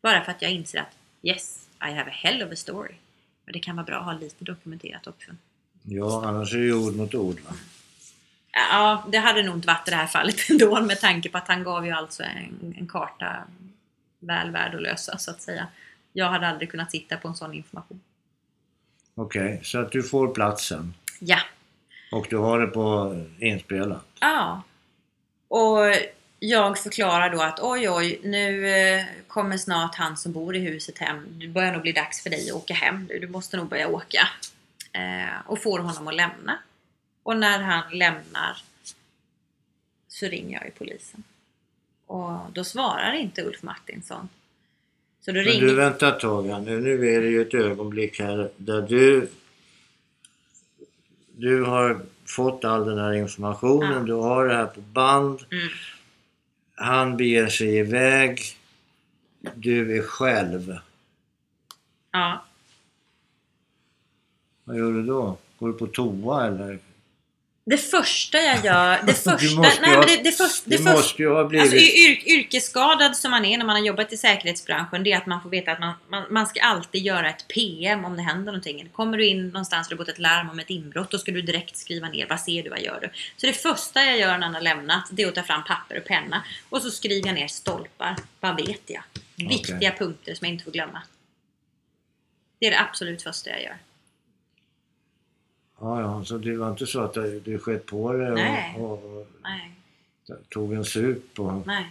[0.02, 2.94] Bara för att jag inser att yes, I have a hell of a story.
[3.44, 5.30] Men det kan vara bra att ha lite dokumenterat också.
[5.82, 7.54] Ja, annars är det ju ord mot ord va?
[8.52, 11.48] Ja, det hade nog inte varit i det här fallet ändå med tanke på att
[11.48, 13.44] han gav ju alltså en, en karta
[14.26, 15.66] väl värd att lösa så att säga.
[16.12, 18.00] Jag hade aldrig kunnat sitta på en sån information.
[19.14, 21.38] Okej, så att du får platsen Ja.
[22.12, 24.06] och du har det på inspelat.
[24.20, 24.62] Ja.
[25.48, 25.78] Och
[26.38, 30.98] jag förklarar då att oj oj, nu eh, kommer snart han som bor i huset
[30.98, 31.26] hem.
[31.38, 33.06] Det börjar nog bli dags för dig att åka hem.
[33.06, 34.28] Du måste nog börja åka.
[34.92, 36.58] Eh, och får honom att lämna.
[37.22, 38.62] Och när han lämnar
[40.08, 41.22] så ringer jag ju polisen.
[42.06, 44.28] Och då svarar inte Ulf Martinsson.
[45.20, 45.66] Så då Men ringer...
[45.66, 46.80] du, vänta ett tag här nu.
[46.80, 49.28] Nu är det ju ett ögonblick här där du...
[51.36, 54.00] Du har fått all den här informationen, Ja.
[54.00, 55.44] du har det här på band.
[55.50, 55.68] Mm.
[56.74, 58.40] Han beger sig iväg.
[59.54, 60.78] Du är själv.
[62.10, 62.44] Ja.
[64.64, 65.36] Vad gör du då?
[65.58, 66.78] Går du på toa eller?
[67.66, 69.02] Det första jag gör...
[69.06, 69.60] Det första...
[69.60, 70.82] Nej, men det, det, först, det, Det
[71.44, 71.62] blivit...
[71.62, 75.26] Alltså yr, yrkesskadad som man är när man har jobbat i säkerhetsbranschen, det är att
[75.26, 78.44] man får veta att man, man, man ska alltid göra ett PM om det händer
[78.52, 78.88] någonting.
[78.92, 81.32] Kommer du in någonstans och det har gått ett larm om ett inbrott, då ska
[81.32, 83.10] du direkt skriva ner vad ser du, vad gör du?
[83.36, 85.98] Så det första jag gör när han har lämnat, det är att ta fram papper
[85.98, 88.16] och penna och så skriver jag ner stolpar.
[88.40, 89.02] Vad vet jag?
[89.36, 91.02] Viktiga punkter som jag inte får glömma.
[92.60, 93.76] Det är det absolut första jag gör.
[95.80, 98.74] Ja, ja, så det var inte så att du, skett på det Nej.
[98.78, 99.76] och, och, och Nej,
[100.48, 101.66] tog en sup och...
[101.66, 101.86] nej.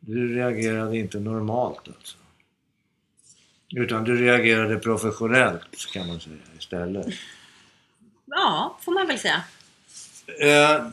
[0.00, 2.16] Du reagerade inte normalt alltså?
[3.76, 7.06] Utan du reagerade professionellt kan man säga istället.
[8.24, 9.42] Ja, får man väl säga.
[10.40, 10.86] Eh,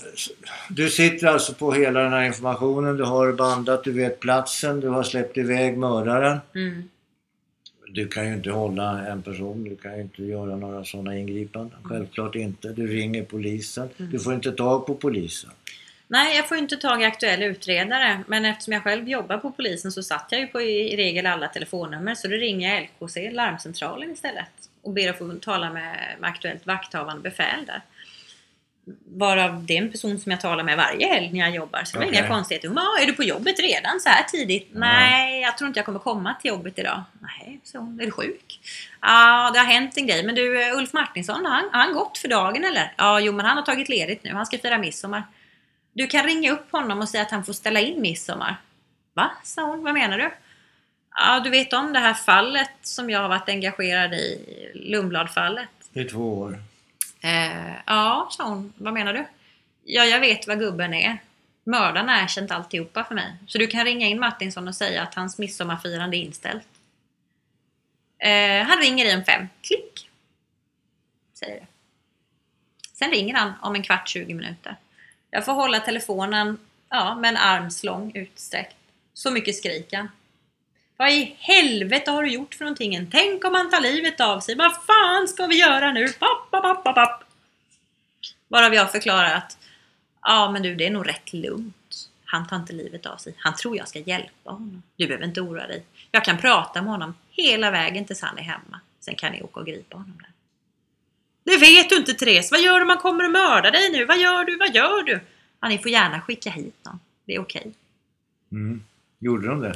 [0.69, 4.87] Du sitter alltså på hela den här informationen, du har bandat, du vet platsen, du
[4.87, 6.39] har släppt iväg mördaren.
[6.55, 6.89] Mm.
[7.87, 11.79] Du kan ju inte hålla en person, du kan ju inte göra några sådana ingripanden.
[11.83, 12.67] Självklart inte.
[12.67, 13.89] Du ringer polisen.
[13.97, 15.51] Du får inte tag på polisen.
[16.07, 18.19] Nej, jag får inte tag i aktuell utredare.
[18.27, 21.47] Men eftersom jag själv jobbar på polisen så satt jag ju på i regel alla
[21.47, 22.15] telefonnummer.
[22.15, 24.69] Så då ringer jag LKC, larmcentralen istället.
[24.81, 27.81] Och ber att få tala med, med aktuellt vakthavande befäl där.
[29.05, 31.83] Varav det är en person som jag talar med varje helg när jag jobbar.
[31.83, 32.19] Så det var Okej.
[32.19, 32.67] inga konstigheter.
[32.67, 34.69] Hon bara, "Ja, är du på jobbet redan så här tidigt?
[34.73, 37.03] Nej, jag tror inte jag kommer komma till jobbet idag.
[37.19, 37.77] Nej, så.
[37.77, 38.59] Är du sjuk?
[39.01, 40.23] Ja, det har hänt en grej.
[40.25, 42.93] Men du, Ulf Martinsson, har han, har han gått för dagen eller?
[42.97, 44.33] Ja, jo men han har tagit ledigt nu.
[44.33, 45.23] Han ska fira midsommar.
[45.93, 48.55] Du kan ringa upp honom och säga att han får ställa in midsommar.
[49.13, 49.31] Va?
[49.43, 49.83] sa hon.
[49.83, 50.31] Vad menar du?
[51.15, 54.41] Ja, du vet om det här fallet som jag har varit engagerad i.
[54.75, 55.69] Lundbladfallet.
[55.93, 56.59] I två år.
[57.25, 58.73] Eh, ja, sa hon.
[58.77, 59.25] Vad menar du?
[59.83, 61.17] Ja, jag vet vad gubben är.
[61.63, 63.33] Mördaren har erkänt alltihopa för mig.
[63.47, 66.67] Så du kan ringa in Martinsson och säga att hans midsommarfirande är inställt.
[68.17, 69.47] Eh, han ringer i en fem.
[69.61, 70.09] Klick!
[71.33, 71.67] Säger det.
[72.93, 74.75] Sen ringer han om en kvart, 20 minuter.
[75.29, 76.57] Jag får hålla telefonen
[76.89, 78.75] ja, med en armslång utsträckt.
[79.13, 80.09] Så mycket skriker han.
[80.97, 83.07] Vad i helvete har du gjort för någonting?
[83.11, 84.55] Tänk om han tar livet av sig.
[84.55, 86.07] Vad fan ska vi göra nu?
[86.07, 87.23] Papp, papp, papp, papp, papp.
[88.47, 89.57] Varav jag förklarar att
[90.21, 92.09] ja men du det är nog rätt lugnt.
[92.25, 93.33] Han tar inte livet av sig.
[93.37, 94.83] Han tror jag ska hjälpa honom.
[94.95, 95.83] Du behöver inte oroa dig.
[96.11, 98.79] Jag kan prata med honom hela vägen tills han är hemma.
[98.99, 100.29] Sen kan ni åka och gripa honom där.
[101.43, 102.51] Det vet du inte Therese.
[102.51, 104.05] Vad gör du om han kommer och mördar dig nu?
[104.05, 104.57] Vad gör du?
[104.57, 105.19] Vad gör du?
[105.59, 106.99] Ja, ni får gärna skicka hit någon.
[107.25, 107.73] Det är okej.
[108.51, 108.83] Mm.
[109.19, 109.75] Gjorde de det?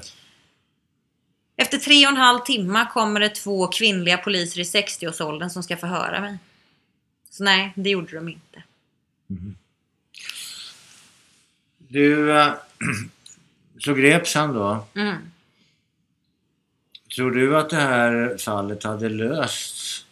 [1.62, 5.78] Efter tre och en halv timme kommer det två kvinnliga poliser i 60-årsåldern som ska
[5.78, 6.38] förhöra mig.
[7.30, 8.64] Så nej, det gjorde de inte.
[11.78, 12.54] Du, eh,
[13.80, 14.86] så greps han då.
[14.96, 15.16] Mm.
[17.16, 20.06] Tror du att det här fallet hade lösts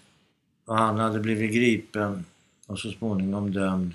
[0.66, 2.26] och han hade blivit gripen
[2.66, 3.94] och så småningom dömd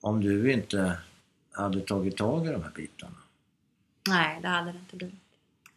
[0.00, 0.98] om du inte
[1.52, 3.16] hade tagit tag i de här bitarna?
[4.08, 5.27] Nej, det hade det inte blivit.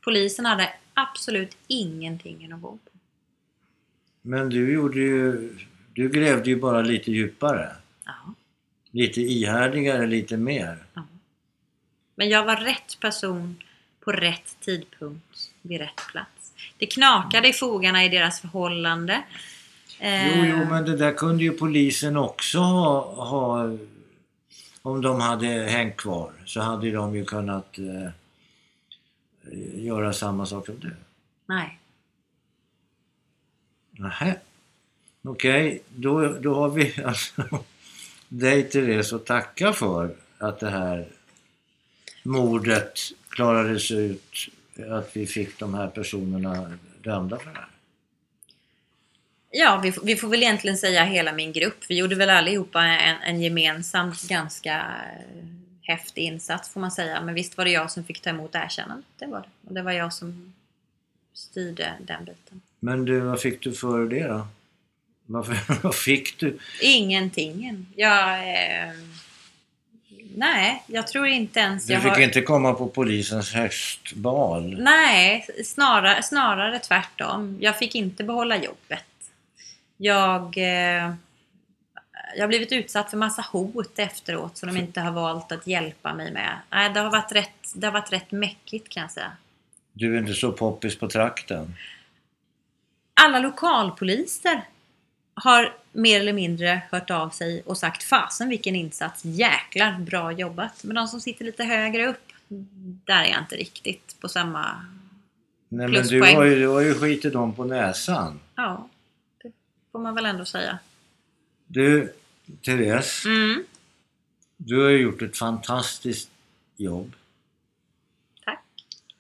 [0.04, 2.92] Polisen hade absolut ingenting att gå på.
[4.22, 5.50] Men du gjorde ju...
[5.94, 7.70] Du grävde ju bara lite djupare.
[8.06, 8.14] Ja.
[8.92, 10.78] Lite ihärdigare, lite mer.
[12.16, 13.64] Men jag var rätt person
[14.00, 16.54] på rätt tidpunkt vid rätt plats.
[16.78, 19.24] Det knakade i fogarna i deras förhållande.
[20.00, 23.02] Eh, Jo, jo, men det där kunde ju polisen också ha...
[23.26, 23.78] ha
[24.84, 28.12] om de hade hängt kvar så hade de ju kunnat eh,
[29.74, 30.96] göra samma sak som du.
[31.46, 31.80] Nej.
[33.92, 34.36] Nähä.
[35.24, 37.64] Okej, då, då har vi alltså
[38.28, 41.08] dig Therese att tacka för att det här
[42.24, 43.00] mordet
[43.30, 44.36] klarades ut.
[44.90, 47.68] Att vi fick de här personerna dömda för det här.
[49.52, 51.86] Ja, vi, vi får väl egentligen säga hela min grupp.
[51.90, 54.86] Vi gjorde väl allihopa en, en gemensamt ganska
[55.92, 57.22] häftig insats får man säga.
[57.22, 59.06] Men visst var det jag som fick ta emot erkännandet.
[59.20, 59.68] Det var det.
[59.68, 60.54] Och det var jag som
[61.34, 62.62] styrde den biten.
[62.80, 64.48] Men du, vad fick du för det då?
[65.26, 66.58] Varför, vad fick du?
[66.82, 67.86] Ingenting.
[67.96, 68.34] Jag...
[68.34, 68.94] Eh,
[70.36, 72.20] nej, jag tror inte ens Du jag fick har...
[72.20, 74.82] inte komma på polisens höstbal.
[74.82, 77.58] Nej, snarare, snarare tvärtom.
[77.60, 79.06] Jag fick inte behålla jobbet.
[79.98, 81.14] Jag, eh,
[82.36, 86.14] jag har blivit utsatt för massa hot efteråt som de inte har valt att hjälpa
[86.14, 86.58] mig med.
[86.70, 89.32] Nej, det har varit rätt, det har varit rätt mäckigt kan jag säga.
[89.94, 91.76] Du är inte så poppis på trakten.
[93.14, 94.62] Alla lokalpoliser
[95.34, 100.84] har mer eller mindre hört av sig och sagt fasen vilken insats, jäklar bra jobbat.
[100.84, 102.32] Men de som sitter lite högre upp,
[103.06, 104.86] där är jag inte riktigt på samma...
[105.70, 108.40] Nej men du har, ju, du har ju skitit dem på näsan.
[108.56, 108.90] Ja,
[109.44, 109.52] det
[109.92, 110.80] får man väl ändå säga.
[111.68, 112.14] Du,
[112.62, 113.26] Therese.
[113.26, 113.64] Mm,
[114.58, 116.30] Du har gjort ett fantastiskt
[116.78, 117.14] jobb.
[118.46, 118.64] tack.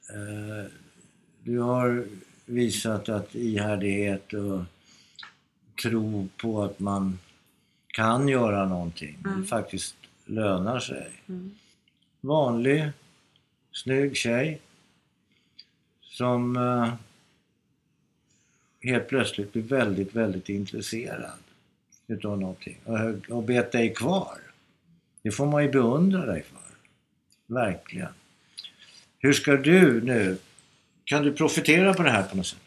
[0.09, 0.71] Eh,
[1.43, 2.05] Du har
[2.45, 4.63] visat att ihärdighet och
[5.83, 7.19] tro på att man
[7.87, 9.45] kan göra någonting Mm.
[9.47, 9.95] faktiskt
[10.25, 11.11] lönar sig.
[11.27, 11.51] Mm.
[12.21, 12.89] Vanlig,
[13.71, 14.61] snygg tjej
[16.01, 16.93] som eh,
[18.81, 21.39] helt plötsligt blir väldigt, väldigt intresserad
[22.11, 24.37] utav någonting och, och bet dig kvar.
[25.23, 26.61] Det får man ju beundra dig för.
[27.53, 28.13] Verkligen.
[29.19, 30.37] Hur ska du nu,
[31.03, 32.59] kan du profitera på det här på något sätt?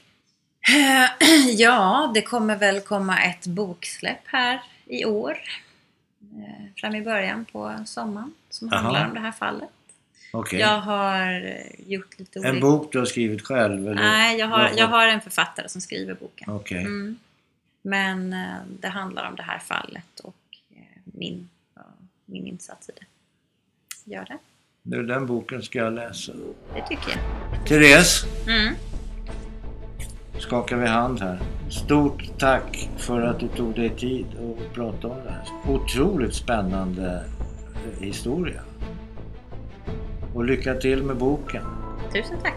[1.57, 5.39] Ja, det kommer väl komma ett boksläpp här i år.
[6.21, 8.81] eh, Fram i början på sommaren som Jaha.
[8.81, 9.69] handlar om det här fallet.
[10.33, 10.61] Okej.
[10.61, 11.43] Jag har
[11.87, 12.55] gjort lite olika...
[12.55, 13.89] En bok du har skrivit själv?
[13.89, 13.95] Eller?
[14.03, 16.51] Nej, jag har, jag har en författare som skriver boken.
[16.51, 16.81] Okej.
[16.81, 17.19] Mm.
[17.86, 20.36] Men eh, det handlar om det här fallet och
[20.70, 21.48] eh, min,
[22.24, 23.06] min insats i det.
[24.15, 24.39] Gör det.
[24.82, 26.32] Nu, Den boken ska jag läsa.
[26.74, 27.66] Det tycker jag.
[27.66, 28.74] Therese, Mm.
[30.39, 31.40] skakar vi hand här.
[31.70, 35.44] Stort tack för att du tog dig tid att prata om det här.
[35.73, 37.24] Otroligt spännande
[37.74, 38.62] eh, historia.
[40.35, 41.65] Och lycka till med boken.
[42.12, 42.56] Tusen tack.